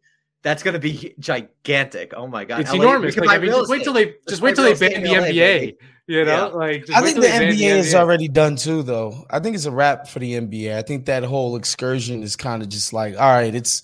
That's 0.43 0.61
gonna 0.63 0.79
be 0.79 1.15
gigantic. 1.19 2.13
Oh 2.15 2.27
my 2.27 2.45
god. 2.45 2.61
it's 2.61 2.69
LA 2.71 2.75
enormous. 2.75 3.17
Like, 3.17 3.29
I 3.29 3.37
mean, 3.39 3.51
just 3.51 3.69
wait 3.69 3.83
till 3.83 3.93
they 3.93 4.13
just 4.29 4.41
wait 4.41 4.55
till 4.55 4.63
they 4.63 4.75
ban 4.75 5.01
the 5.01 5.09
LA, 5.09 5.27
NBA. 5.27 5.33
baby. 5.33 5.77
You 6.05 6.23
know, 6.23 6.31
Yeah. 6.31 6.43
like 6.55 6.85
just 6.85 6.97
I 6.97 7.01
think 7.01 7.15
the 7.15 7.21
they 7.21 7.27
ban 7.29 7.53
NBA 7.53 7.75
is 7.75 7.93
NBA. 7.93 7.99
already 7.99 8.27
done 8.29 8.55
too, 8.55 8.83
though. 8.83 9.25
I 9.31 9.39
think 9.39 9.55
it's 9.55 9.65
a 9.65 9.71
wrap 9.71 10.07
for 10.07 10.19
the 10.19 10.33
NBA. 10.39 10.77
I 10.77 10.83
think 10.83 11.05
that 11.07 11.23
whole 11.23 11.55
excursion 11.57 12.21
is 12.23 12.35
kind 12.37 12.61
of 12.61 12.69
just 12.69 12.93
like, 12.93 13.15
all 13.15 13.33
right, 13.33 13.53
it's 13.53 13.81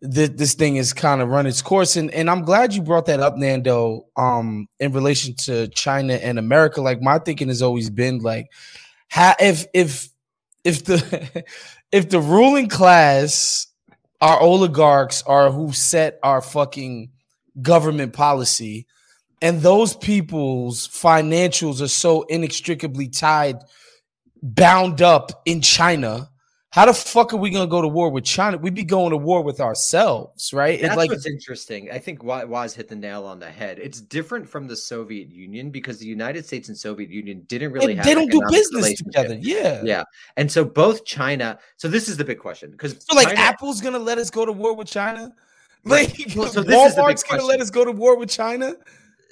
th- 0.00 0.30
this 0.36 0.54
thing 0.54 0.76
is 0.76 0.94
kind 0.94 1.20
of 1.20 1.28
run 1.28 1.46
its 1.46 1.60
course, 1.60 1.96
and 1.96 2.10
and 2.12 2.30
I'm 2.30 2.42
glad 2.42 2.72
you 2.74 2.80
brought 2.80 3.06
that 3.06 3.20
up, 3.20 3.36
Nando. 3.36 4.06
Um, 4.16 4.68
in 4.78 4.92
relation 4.92 5.34
to 5.46 5.66
China 5.68 6.14
and 6.14 6.38
America, 6.38 6.80
like 6.80 7.02
my 7.02 7.18
thinking 7.18 7.48
has 7.48 7.60
always 7.60 7.90
been 7.90 8.20
like, 8.20 8.46
ha- 9.10 9.36
if 9.40 9.66
if 9.74 10.08
if 10.64 10.84
the 10.84 11.44
if 11.92 12.08
the 12.08 12.20
ruling 12.20 12.68
class, 12.68 13.66
our 14.20 14.40
oligarchs, 14.40 15.22
are 15.22 15.50
who 15.50 15.72
set 15.72 16.18
our 16.22 16.40
fucking 16.40 17.10
government 17.60 18.12
policy 18.12 18.86
and 19.40 19.60
those 19.60 19.94
people's 19.94 20.88
financials 20.88 21.80
are 21.80 21.88
so 21.88 22.22
inextricably 22.22 23.08
tied 23.08 23.56
bound 24.42 25.02
up 25.02 25.42
in 25.44 25.60
china 25.60 26.28
how 26.70 26.84
the 26.84 26.92
fuck 26.92 27.32
are 27.32 27.38
we 27.38 27.50
gonna 27.50 27.66
go 27.66 27.80
to 27.80 27.88
war 27.88 28.10
with 28.10 28.24
china 28.24 28.58
we'd 28.58 28.74
be 28.74 28.84
going 28.84 29.10
to 29.10 29.16
war 29.16 29.42
with 29.42 29.60
ourselves 29.60 30.52
right 30.52 30.74
it's 30.74 30.82
That's 30.82 30.96
like 30.96 31.10
what's 31.10 31.26
interesting. 31.26 31.90
I 31.90 31.98
think 31.98 32.22
Wa- 32.22 32.44
Waz 32.44 32.74
hit 32.74 32.88
the 32.88 32.96
nail 32.96 33.24
on 33.24 33.38
the 33.38 33.50
head. 33.50 33.78
It's 33.78 34.00
different 34.00 34.48
from 34.48 34.66
the 34.66 34.76
Soviet 34.76 35.30
Union 35.30 35.70
because 35.70 35.98
the 35.98 36.06
United 36.06 36.46
States 36.46 36.68
and 36.68 36.76
Soviet 36.76 37.10
Union 37.10 37.44
didn't 37.48 37.72
really 37.72 37.94
have 37.94 38.04
they 38.04 38.14
don't 38.14 38.30
do 38.30 38.40
business 38.50 38.94
together 38.94 39.38
yeah 39.40 39.82
Yeah, 39.84 40.04
and 40.36 40.50
so 40.50 40.64
both 40.64 41.04
China. 41.04 41.58
So 41.76 41.88
this 41.88 42.08
is 42.08 42.16
the 42.16 42.24
big 42.24 42.38
question 42.38 42.70
because 42.70 42.92
so 42.92 43.16
like 43.16 43.28
China, 43.28 43.40
apple's 43.40 43.80
gonna 43.80 43.98
let 43.98 44.18
us 44.18 44.30
go 44.30 44.44
to 44.44 44.52
war 44.52 44.74
with 44.74 44.88
china 44.88 45.32
like 45.84 46.14
Well, 46.36 46.48
so 46.48 46.62
this 46.62 46.90
is 46.90 46.94
the 46.96 47.02
big 47.02 47.16
walmart's 47.16 47.22
gonna 47.22 47.44
let 47.44 47.60
us 47.60 47.70
go 47.70 47.84
to 47.84 47.92
war 47.92 48.16
with 48.16 48.30
china 48.30 48.74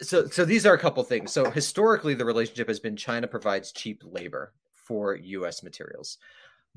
so 0.00 0.26
so 0.26 0.44
these 0.44 0.66
are 0.66 0.74
a 0.74 0.78
couple 0.78 1.02
things. 1.04 1.32
So 1.32 1.50
historically, 1.50 2.14
the 2.14 2.24
relationship 2.24 2.68
has 2.68 2.80
been 2.80 2.96
China 2.96 3.26
provides 3.26 3.72
cheap 3.72 4.02
labor 4.04 4.52
for 4.72 5.16
U.S. 5.16 5.62
materials. 5.62 6.18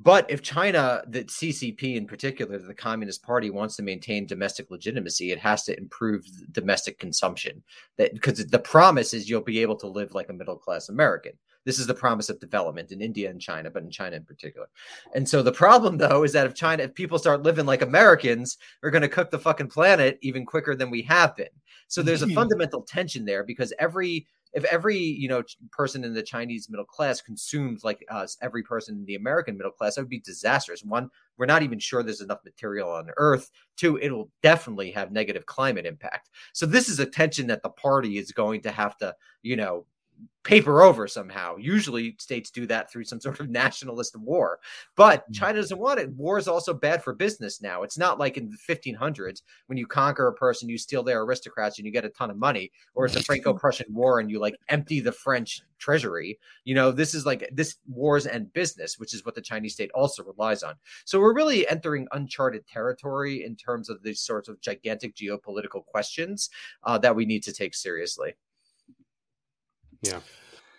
But 0.01 0.31
if 0.31 0.41
China, 0.41 1.03
the 1.07 1.25
CCP 1.25 1.95
in 1.95 2.07
particular, 2.07 2.57
the 2.57 2.73
Communist 2.73 3.21
Party 3.21 3.49
wants 3.49 3.75
to 3.75 3.83
maintain 3.83 4.25
domestic 4.25 4.71
legitimacy, 4.71 5.31
it 5.31 5.39
has 5.39 5.65
to 5.65 5.77
improve 5.77 6.25
domestic 6.53 6.99
consumption. 6.99 7.61
That 7.97 8.13
because 8.13 8.45
the 8.45 8.59
promise 8.59 9.13
is 9.13 9.29
you'll 9.29 9.41
be 9.41 9.59
able 9.59 9.75
to 9.75 9.87
live 9.87 10.13
like 10.13 10.29
a 10.29 10.33
middle 10.33 10.55
class 10.55 10.87
American. 10.87 11.33
This 11.65 11.79
is 11.79 11.87
the 11.87 11.93
promise 11.93 12.29
of 12.29 12.39
development 12.39 12.93
in 12.93 13.01
India 13.01 13.29
and 13.29 13.41
China, 13.41 13.69
but 13.69 13.83
in 13.83 13.91
China 13.91 14.15
in 14.15 14.23
particular. 14.23 14.67
And 15.13 15.27
so 15.27 15.43
the 15.43 15.51
problem, 15.51 15.97
though, 15.97 16.23
is 16.23 16.31
that 16.31 16.47
if 16.47 16.55
China, 16.55 16.83
if 16.83 16.93
people 16.93 17.19
start 17.19 17.43
living 17.43 17.65
like 17.65 17.81
Americans, 17.81 18.57
we're 18.81 18.91
going 18.91 19.01
to 19.01 19.09
cook 19.09 19.29
the 19.29 19.37
fucking 19.37 19.67
planet 19.67 20.17
even 20.21 20.45
quicker 20.45 20.75
than 20.75 20.89
we 20.89 21.01
have 21.03 21.35
been. 21.35 21.49
So 21.89 22.01
there's 22.01 22.21
a 22.21 22.27
fundamental 22.33 22.83
tension 22.83 23.25
there 23.25 23.43
because 23.43 23.73
every 23.79 24.27
if 24.53 24.63
every 24.65 24.97
you 24.97 25.27
know 25.27 25.43
person 25.71 26.03
in 26.03 26.13
the 26.13 26.23
Chinese 26.23 26.69
middle 26.69 26.85
class 26.85 27.21
consumed 27.21 27.79
like 27.83 28.05
us, 28.09 28.37
every 28.41 28.63
person 28.63 28.97
in 28.97 29.05
the 29.05 29.15
American 29.15 29.57
middle 29.57 29.71
class, 29.71 29.95
that 29.95 30.01
would 30.01 30.09
be 30.09 30.19
disastrous. 30.19 30.83
One, 30.83 31.09
we're 31.37 31.45
not 31.45 31.63
even 31.63 31.79
sure 31.79 32.03
there's 32.03 32.21
enough 32.21 32.43
material 32.43 32.91
on 32.91 33.09
Earth. 33.17 33.49
Two, 33.77 33.97
it'll 33.97 34.29
definitely 34.41 34.91
have 34.91 35.11
negative 35.11 35.45
climate 35.45 35.85
impact. 35.85 36.29
So 36.53 36.65
this 36.65 36.89
is 36.89 36.99
a 36.99 37.05
tension 37.05 37.47
that 37.47 37.63
the 37.63 37.69
party 37.69 38.17
is 38.17 38.31
going 38.31 38.61
to 38.61 38.71
have 38.71 38.97
to, 38.97 39.15
you 39.41 39.55
know, 39.55 39.85
paper 40.43 40.81
over 40.81 41.07
somehow. 41.07 41.55
Usually 41.57 42.15
states 42.17 42.49
do 42.49 42.65
that 42.67 42.91
through 42.91 43.03
some 43.03 43.19
sort 43.21 43.39
of 43.39 43.49
nationalist 43.49 44.15
war. 44.17 44.59
But 44.95 45.29
Mm. 45.29 45.35
China 45.35 45.61
doesn't 45.61 45.79
want 45.79 45.99
it. 45.99 46.09
War 46.11 46.37
is 46.37 46.47
also 46.47 46.73
bad 46.73 47.03
for 47.03 47.13
business 47.13 47.61
now. 47.61 47.83
It's 47.83 47.97
not 47.97 48.19
like 48.19 48.37
in 48.37 48.49
the 48.49 48.57
1500s 48.57 49.41
when 49.67 49.77
you 49.77 49.85
conquer 49.85 50.27
a 50.27 50.33
person, 50.33 50.69
you 50.69 50.77
steal 50.77 51.03
their 51.03 51.21
aristocrats 51.21 51.77
and 51.77 51.85
you 51.85 51.91
get 51.91 52.05
a 52.05 52.09
ton 52.09 52.31
of 52.31 52.37
money, 52.37 52.71
or 52.95 53.05
it's 53.05 53.15
a 53.15 53.23
Franco-Prussian 53.23 53.87
war 53.93 54.19
and 54.19 54.31
you 54.31 54.39
like 54.39 54.55
empty 54.69 54.99
the 55.01 55.11
French 55.11 55.61
treasury. 55.77 56.39
You 56.63 56.75
know, 56.75 56.91
this 56.91 57.13
is 57.13 57.25
like 57.25 57.49
this 57.51 57.77
wars 57.87 58.25
and 58.25 58.51
business, 58.53 58.97
which 58.97 59.13
is 59.13 59.25
what 59.25 59.35
the 59.35 59.41
Chinese 59.41 59.73
state 59.73 59.91
also 59.93 60.23
relies 60.23 60.63
on. 60.63 60.75
So 61.05 61.19
we're 61.19 61.35
really 61.35 61.67
entering 61.67 62.07
uncharted 62.11 62.65
territory 62.67 63.43
in 63.43 63.55
terms 63.55 63.89
of 63.89 64.01
these 64.03 64.21
sorts 64.21 64.49
of 64.49 64.59
gigantic 64.61 65.15
geopolitical 65.15 65.85
questions 65.85 66.49
uh, 66.83 66.97
that 66.99 67.15
we 67.15 67.25
need 67.25 67.43
to 67.43 67.53
take 67.53 67.75
seriously. 67.75 68.33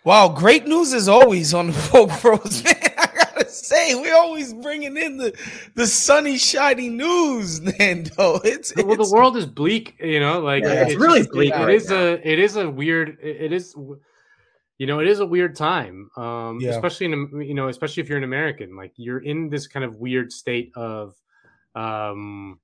Wow, 0.03 0.29
great 0.29 0.65
news 0.65 0.93
is 0.93 1.07
always 1.07 1.53
on 1.53 1.67
the 1.67 1.73
Folk 1.73 2.09
Bros, 2.21 2.63
man. 2.65 2.73
I 2.97 3.07
gotta 3.13 3.47
say, 3.47 3.93
we're 3.93 4.15
always 4.15 4.51
bringing 4.51 4.97
in 4.97 5.17
the 5.17 5.31
the 5.75 5.85
sunny, 5.85 6.37
shiny 6.39 6.89
news, 6.89 7.61
Nando. 7.79 8.39
It's, 8.43 8.73
well, 8.75 8.95
the 8.95 9.11
world 9.13 9.37
is 9.37 9.45
bleak, 9.45 9.95
you 9.99 10.19
know. 10.19 10.39
Like 10.39 10.63
Yeah, 10.63 10.73
it- 10.85 10.87
it's 10.89 10.95
really 10.99 11.19
just- 11.19 11.31
bleak 11.31 11.53
It, 11.53 11.61
it 11.61 11.65
right 11.65 11.75
is 11.75 11.89
now. 11.89 11.97
a, 11.97 12.11
it 12.13 12.39
is 12.39 12.55
a 12.55 12.67
weird. 12.69 13.17
It, 13.21 13.41
it 13.43 13.53
is, 13.53 13.75
you 14.79 14.87
know, 14.87 14.99
it 14.99 15.07
is 15.07 15.19
a 15.19 15.25
weird 15.25 15.55
time. 15.55 16.09
Um, 16.17 16.59
Yeah. 16.59 16.71
especially 16.71 17.05
in, 17.05 17.13
a- 17.13 17.43
you 17.43 17.53
know, 17.53 17.67
especially 17.67 18.01
if 18.01 18.09
you're 18.09 18.17
an 18.17 18.23
American, 18.23 18.75
like 18.75 18.93
you're 18.95 19.19
in 19.23 19.49
this 19.49 19.67
kind 19.67 19.85
of 19.85 19.97
weird 19.97 20.31
state 20.31 20.71
of, 20.75 21.13
um, 21.75 22.59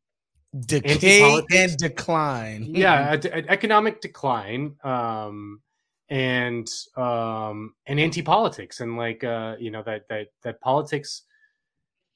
decay 0.65 1.43
and 1.51 1.77
decline. 1.77 2.63
yeah, 2.73 3.13
a- 3.13 3.19
a- 3.37 3.51
economic 3.51 4.01
decline, 4.01 4.75
um, 4.83 5.61
and 6.09 6.69
um, 6.95 7.73
and 7.85 7.99
anti 7.99 8.21
politics, 8.21 8.79
and 8.79 8.97
like 8.97 9.23
uh, 9.23 9.55
you 9.59 9.71
know 9.71 9.83
that 9.83 10.07
that 10.09 10.27
that 10.43 10.61
politics, 10.61 11.23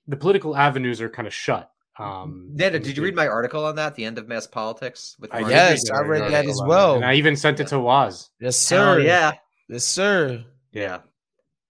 the 0.07 0.15
political 0.17 0.55
avenues 0.55 1.01
are 1.01 1.09
kind 1.09 1.27
of 1.27 1.33
shut. 1.33 1.69
Um, 1.99 2.49
Nando, 2.53 2.79
did 2.79 2.95
you 2.97 3.03
read 3.03 3.15
my 3.15 3.27
article 3.27 3.65
on 3.65 3.75
that? 3.75 3.95
The 3.95 4.05
end 4.05 4.17
of 4.17 4.27
mass 4.27 4.47
politics 4.47 5.15
with 5.19 5.33
I 5.33 5.47
Yes, 5.47 5.89
I 5.91 5.99
read 6.01 6.31
that 6.31 6.45
as 6.45 6.61
well. 6.65 6.95
and 6.95 7.05
I 7.05 7.15
even 7.15 7.35
sent 7.35 7.59
it 7.59 7.67
to 7.67 7.79
Waz. 7.79 8.29
Yes, 8.39 8.67
Hell 8.69 8.95
sir. 8.95 8.99
yeah, 9.01 9.31
Yes, 9.69 9.83
sir. 9.83 10.43
yeah. 10.71 10.99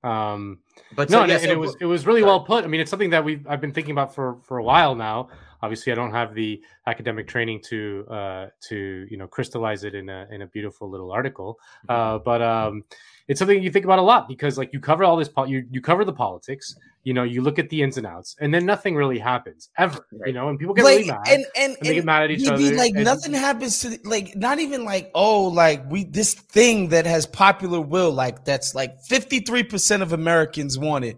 Um, 0.03 0.59
But 0.95 1.09
no, 1.09 1.17
so, 1.17 1.21
and 1.23 1.29
yeah, 1.31 1.35
it, 1.37 1.39
so- 1.39 1.43
and 1.43 1.51
it 1.51 1.57
was 1.59 1.75
it 1.81 1.85
was 1.85 2.05
really 2.05 2.21
sorry. 2.21 2.31
well 2.31 2.43
put. 2.45 2.63
I 2.63 2.67
mean, 2.67 2.81
it's 2.81 2.89
something 2.89 3.09
that 3.11 3.25
we've 3.25 3.45
I've 3.47 3.61
been 3.61 3.73
thinking 3.73 3.91
about 3.91 4.13
for 4.15 4.37
for 4.43 4.57
a 4.59 4.63
while 4.63 4.95
now. 4.95 5.29
Obviously, 5.63 5.91
I 5.91 5.95
don't 5.95 6.11
have 6.11 6.33
the 6.33 6.61
academic 6.87 7.27
training 7.27 7.61
to 7.69 8.05
uh, 8.09 8.47
to 8.69 9.07
you 9.09 9.17
know 9.17 9.27
crystallize 9.27 9.83
it 9.83 9.93
in 9.95 10.09
a 10.09 10.27
in 10.31 10.41
a 10.41 10.47
beautiful 10.47 10.89
little 10.89 11.11
article, 11.11 11.59
uh, 11.89 12.17
but 12.19 12.41
um, 12.41 12.83
it's 13.27 13.39
something 13.39 13.61
you 13.61 13.71
think 13.71 13.85
about 13.85 13.99
a 13.99 14.01
lot 14.01 14.27
because 14.27 14.57
like 14.57 14.73
you 14.73 14.79
cover 14.79 15.03
all 15.03 15.15
this 15.17 15.29
pol- 15.29 15.47
you 15.47 15.65
you 15.69 15.79
cover 15.81 16.03
the 16.03 16.13
politics, 16.13 16.75
you 17.03 17.13
know, 17.13 17.23
you 17.23 17.41
look 17.41 17.59
at 17.59 17.69
the 17.69 17.81
ins 17.81 17.97
and 17.97 18.07
outs, 18.07 18.35
and 18.41 18.53
then 18.53 18.65
nothing 18.65 18.95
really 18.95 19.19
happens 19.19 19.69
ever, 19.77 20.05
you 20.25 20.33
know, 20.33 20.49
and 20.49 20.57
people 20.57 20.73
get 20.73 20.83
Like, 20.85 20.97
really 20.97 21.11
mad. 21.11 21.21
and 21.27 21.45
and, 21.55 21.77
and 21.77 21.87
they 21.87 21.93
get 21.95 22.05
mad 22.05 22.23
at 22.23 22.31
each 22.31 22.47
other. 22.47 22.75
like 22.75 22.93
and- 22.95 23.05
nothing 23.05 23.33
happens 23.33 23.79
to 23.81 23.89
the, 23.91 23.99
like 24.03 24.35
not 24.35 24.59
even 24.59 24.83
like 24.83 25.11
oh 25.13 25.43
like 25.47 25.89
we 25.91 26.03
this 26.05 26.33
thing 26.33 26.89
that 26.89 27.05
has 27.05 27.25
popular 27.27 27.79
will 27.79 28.11
like 28.11 28.45
that's 28.45 28.73
like 28.73 28.97
53% 29.09 30.01
of 30.01 30.11
Americans 30.13 30.79
want 30.79 31.05
it. 31.05 31.17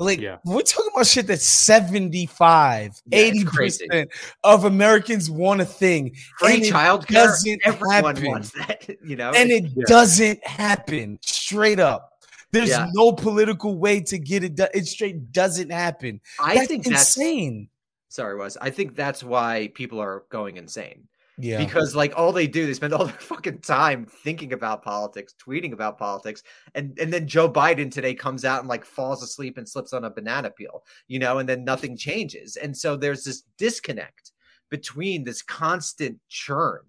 Like 0.00 0.20
Yeah. 0.20 0.38
we're 0.44 0.62
talking 0.62 0.90
about 0.94 1.06
shit 1.08 1.26
that's 1.26 1.44
75, 1.44 3.02
Yeah, 3.06 3.18
80% 3.18 4.06
of 4.44 4.64
Americans 4.64 5.28
want 5.30 5.60
a 5.60 5.64
thing. 5.64 6.14
Free 6.38 6.60
childcare. 6.70 7.08
doesn't 7.08 7.60
Everyone 7.64 8.04
happen. 8.16 8.26
wants 8.26 8.50
that. 8.52 8.88
You 9.04 9.16
know, 9.16 9.32
And 9.34 9.50
it 9.50 9.64
Yeah. 9.64 9.84
doesn't 9.86 10.46
happen 10.46 11.18
straight 11.22 11.80
up. 11.80 12.12
There's 12.52 12.70
no 12.92 13.12
political 13.12 13.76
way 13.76 14.00
to 14.02 14.18
get 14.18 14.42
it 14.44 14.54
done. 14.54 14.68
It 14.72 14.86
straight 14.86 15.32
doesn't 15.32 15.70
happen. 15.70 16.20
I 16.40 16.54
That's 16.54 16.68
think 16.68 16.84
that's 16.84 17.16
insane. 17.16 17.68
sorry, 18.08 18.36
was 18.38 18.56
I 18.60 18.70
think 18.70 18.94
that's 18.94 19.22
why 19.22 19.70
people 19.74 20.00
are 20.00 20.24
going 20.30 20.56
insane. 20.56 21.08
Yeah. 21.40 21.64
because 21.64 21.94
like 21.94 22.12
all 22.16 22.32
they 22.32 22.48
do 22.48 22.66
they 22.66 22.74
spend 22.74 22.92
all 22.92 23.04
their 23.06 23.14
fucking 23.14 23.60
time 23.60 24.06
thinking 24.06 24.52
about 24.52 24.82
politics 24.82 25.34
tweeting 25.40 25.72
about 25.72 25.96
politics 25.96 26.42
and 26.74 26.98
and 26.98 27.12
then 27.12 27.28
joe 27.28 27.48
biden 27.48 27.92
today 27.92 28.12
comes 28.12 28.44
out 28.44 28.58
and 28.58 28.68
like 28.68 28.84
falls 28.84 29.22
asleep 29.22 29.56
and 29.56 29.68
slips 29.68 29.92
on 29.92 30.04
a 30.04 30.10
banana 30.10 30.50
peel 30.50 30.82
you 31.06 31.18
know 31.18 31.38
and 31.38 31.48
then 31.48 31.64
nothing 31.64 31.96
changes. 31.96 32.56
And 32.56 32.76
so 32.76 32.96
there's 32.96 33.24
this 33.24 33.42
disconnect 33.56 34.32
between 34.70 35.24
this 35.24 35.42
constant 35.42 36.18
churn 36.28 36.80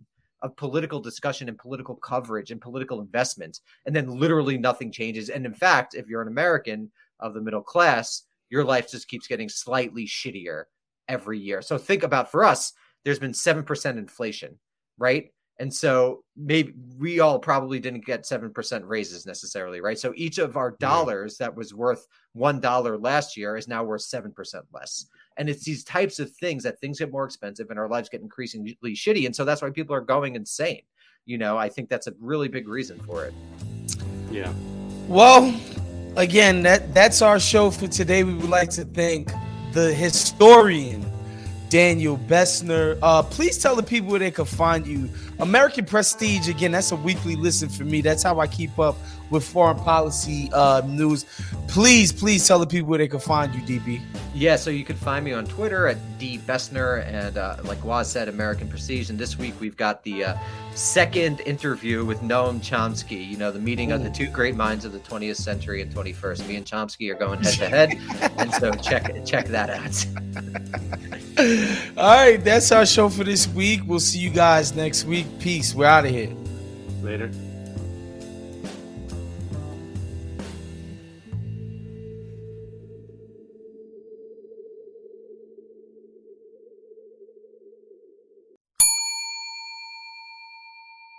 of 0.41 0.55
political 0.55 1.01
discussion 1.01 1.49
and 1.49 1.57
political 1.57 1.95
coverage 1.95 2.51
and 2.51 2.61
political 2.61 3.01
investment 3.01 3.59
and 3.85 3.95
then 3.95 4.07
literally 4.07 4.57
nothing 4.57 4.91
changes. 4.91 5.29
And 5.29 5.45
in 5.45 5.53
fact 5.53 5.95
if 5.95 6.07
you're 6.07 6.21
an 6.21 6.27
american 6.27 6.91
of 7.19 7.33
the 7.33 7.41
middle 7.41 7.61
class 7.61 8.23
your 8.49 8.63
life 8.63 8.89
just 8.89 9.07
keeps 9.07 9.27
getting 9.27 9.49
slightly 9.49 10.07
shittier 10.07 10.63
every 11.07 11.37
year. 11.37 11.61
So 11.61 11.77
think 11.77 12.03
about 12.03 12.31
for 12.31 12.43
us 12.43 12.73
there's 13.03 13.19
been 13.19 13.31
7% 13.31 13.97
inflation, 13.97 14.57
right? 14.97 15.31
And 15.59 15.73
so 15.73 16.23
maybe 16.37 16.73
we 16.97 17.19
all 17.19 17.37
probably 17.37 17.79
didn't 17.79 18.05
get 18.05 18.23
7% 18.23 18.81
raises 18.85 19.25
necessarily, 19.25 19.81
right? 19.81 19.99
So 19.99 20.13
each 20.15 20.37
of 20.37 20.55
our 20.55 20.71
dollars 20.79 21.37
that 21.37 21.53
was 21.53 21.73
worth 21.73 22.07
$1 22.37 23.03
last 23.03 23.35
year 23.35 23.57
is 23.57 23.67
now 23.67 23.83
worth 23.83 24.01
7% 24.01 24.33
less. 24.71 25.07
And 25.35 25.49
it's 25.49 25.65
these 25.65 25.83
types 25.83 26.19
of 26.19 26.31
things 26.31 26.63
that 26.63 26.79
things 26.79 26.99
get 26.99 27.11
more 27.11 27.25
expensive 27.25 27.69
and 27.69 27.77
our 27.79 27.89
lives 27.89 28.07
get 28.07 28.21
increasingly 28.21 28.77
shitty. 28.83 29.25
And 29.25 29.35
so 29.35 29.43
that's 29.43 29.61
why 29.61 29.69
people 29.69 29.95
are 29.95 30.01
going 30.01 30.35
insane. 30.35 30.81
You 31.25 31.37
know, 31.37 31.57
I 31.57 31.67
think 31.67 31.89
that's 31.89 32.07
a 32.07 32.13
really 32.19 32.47
big 32.47 32.69
reason 32.69 32.97
for 32.99 33.25
it. 33.25 33.33
Yeah. 34.31 34.53
Well, 35.07 35.59
again, 36.15 36.63
that 36.63 36.93
that's 36.93 37.21
our 37.21 37.39
show 37.39 37.69
for 37.69 37.87
today. 37.87 38.23
We 38.23 38.33
would 38.33 38.49
like 38.49 38.69
to 38.71 38.85
thank 38.85 39.31
the 39.73 39.93
historian 39.93 41.08
Daniel 41.69 42.17
Bessner. 42.17 42.97
Uh, 43.01 43.23
please 43.23 43.57
tell 43.57 43.75
the 43.75 43.83
people 43.83 44.09
where 44.09 44.19
they 44.19 44.31
can 44.31 44.45
find 44.45 44.85
you. 44.85 45.09
American 45.39 45.85
Prestige, 45.85 46.49
again, 46.49 46.71
that's 46.71 46.91
a 46.91 46.95
weekly 46.95 47.35
listen 47.35 47.69
for 47.69 47.85
me. 47.85 48.01
That's 48.01 48.23
how 48.23 48.39
I 48.39 48.47
keep 48.47 48.77
up 48.77 48.97
with 49.29 49.43
foreign 49.43 49.77
policy 49.77 50.49
uh, 50.53 50.81
news. 50.85 51.25
Please, 51.67 52.11
please 52.11 52.45
tell 52.47 52.59
the 52.59 52.67
people 52.67 52.89
where 52.89 52.97
they 52.97 53.07
can 53.07 53.19
find 53.19 53.53
you, 53.53 53.61
DB. 53.61 54.01
Yeah, 54.33 54.55
so 54.55 54.69
you 54.69 54.83
can 54.83 54.95
find 54.95 55.23
me 55.23 55.31
on 55.31 55.45
Twitter 55.45 55.87
at 55.87 55.97
D 56.17 56.39
Bessner 56.39 57.05
and 57.07 57.37
uh, 57.37 57.57
like 57.63 57.83
Waz 57.85 58.11
said, 58.11 58.27
American 58.27 58.67
Prestige. 58.67 59.09
And 59.09 59.17
this 59.17 59.37
week 59.37 59.53
we've 59.59 59.77
got 59.77 60.03
the 60.03 60.25
uh, 60.25 60.37
second 60.75 61.41
interview 61.41 62.03
with 62.05 62.21
Noam 62.21 62.59
Chomsky. 62.59 63.25
You 63.25 63.37
know, 63.37 63.51
the 63.51 63.59
meeting 63.59 63.91
of 63.91 64.03
the 64.03 64.09
two 64.09 64.27
great 64.27 64.55
minds 64.55 64.83
of 64.83 64.91
the 64.91 64.99
20th 64.99 65.37
century 65.37 65.81
and 65.81 65.93
21st. 65.93 66.47
Me 66.47 66.55
and 66.57 66.65
Chomsky 66.65 67.11
are 67.11 67.15
going 67.15 67.41
head 67.41 67.57
to 67.59 67.69
head, 67.69 68.31
and 68.37 68.53
so 68.53 68.71
check 68.73 69.25
check 69.25 69.47
that 69.47 69.69
out. 69.69 70.05
All 71.97 72.17
right, 72.17 72.43
that's 72.43 72.71
our 72.71 72.85
show 72.85 73.07
for 73.07 73.23
this 73.23 73.47
week. 73.47 73.81
We'll 73.85 74.01
see 74.01 74.19
you 74.19 74.29
guys 74.29 74.75
next 74.75 75.05
week. 75.05 75.25
Peace. 75.39 75.75
We're 75.75 75.85
out 75.85 76.05
of 76.05 76.11
here. 76.11 76.33
Later. 77.01 77.31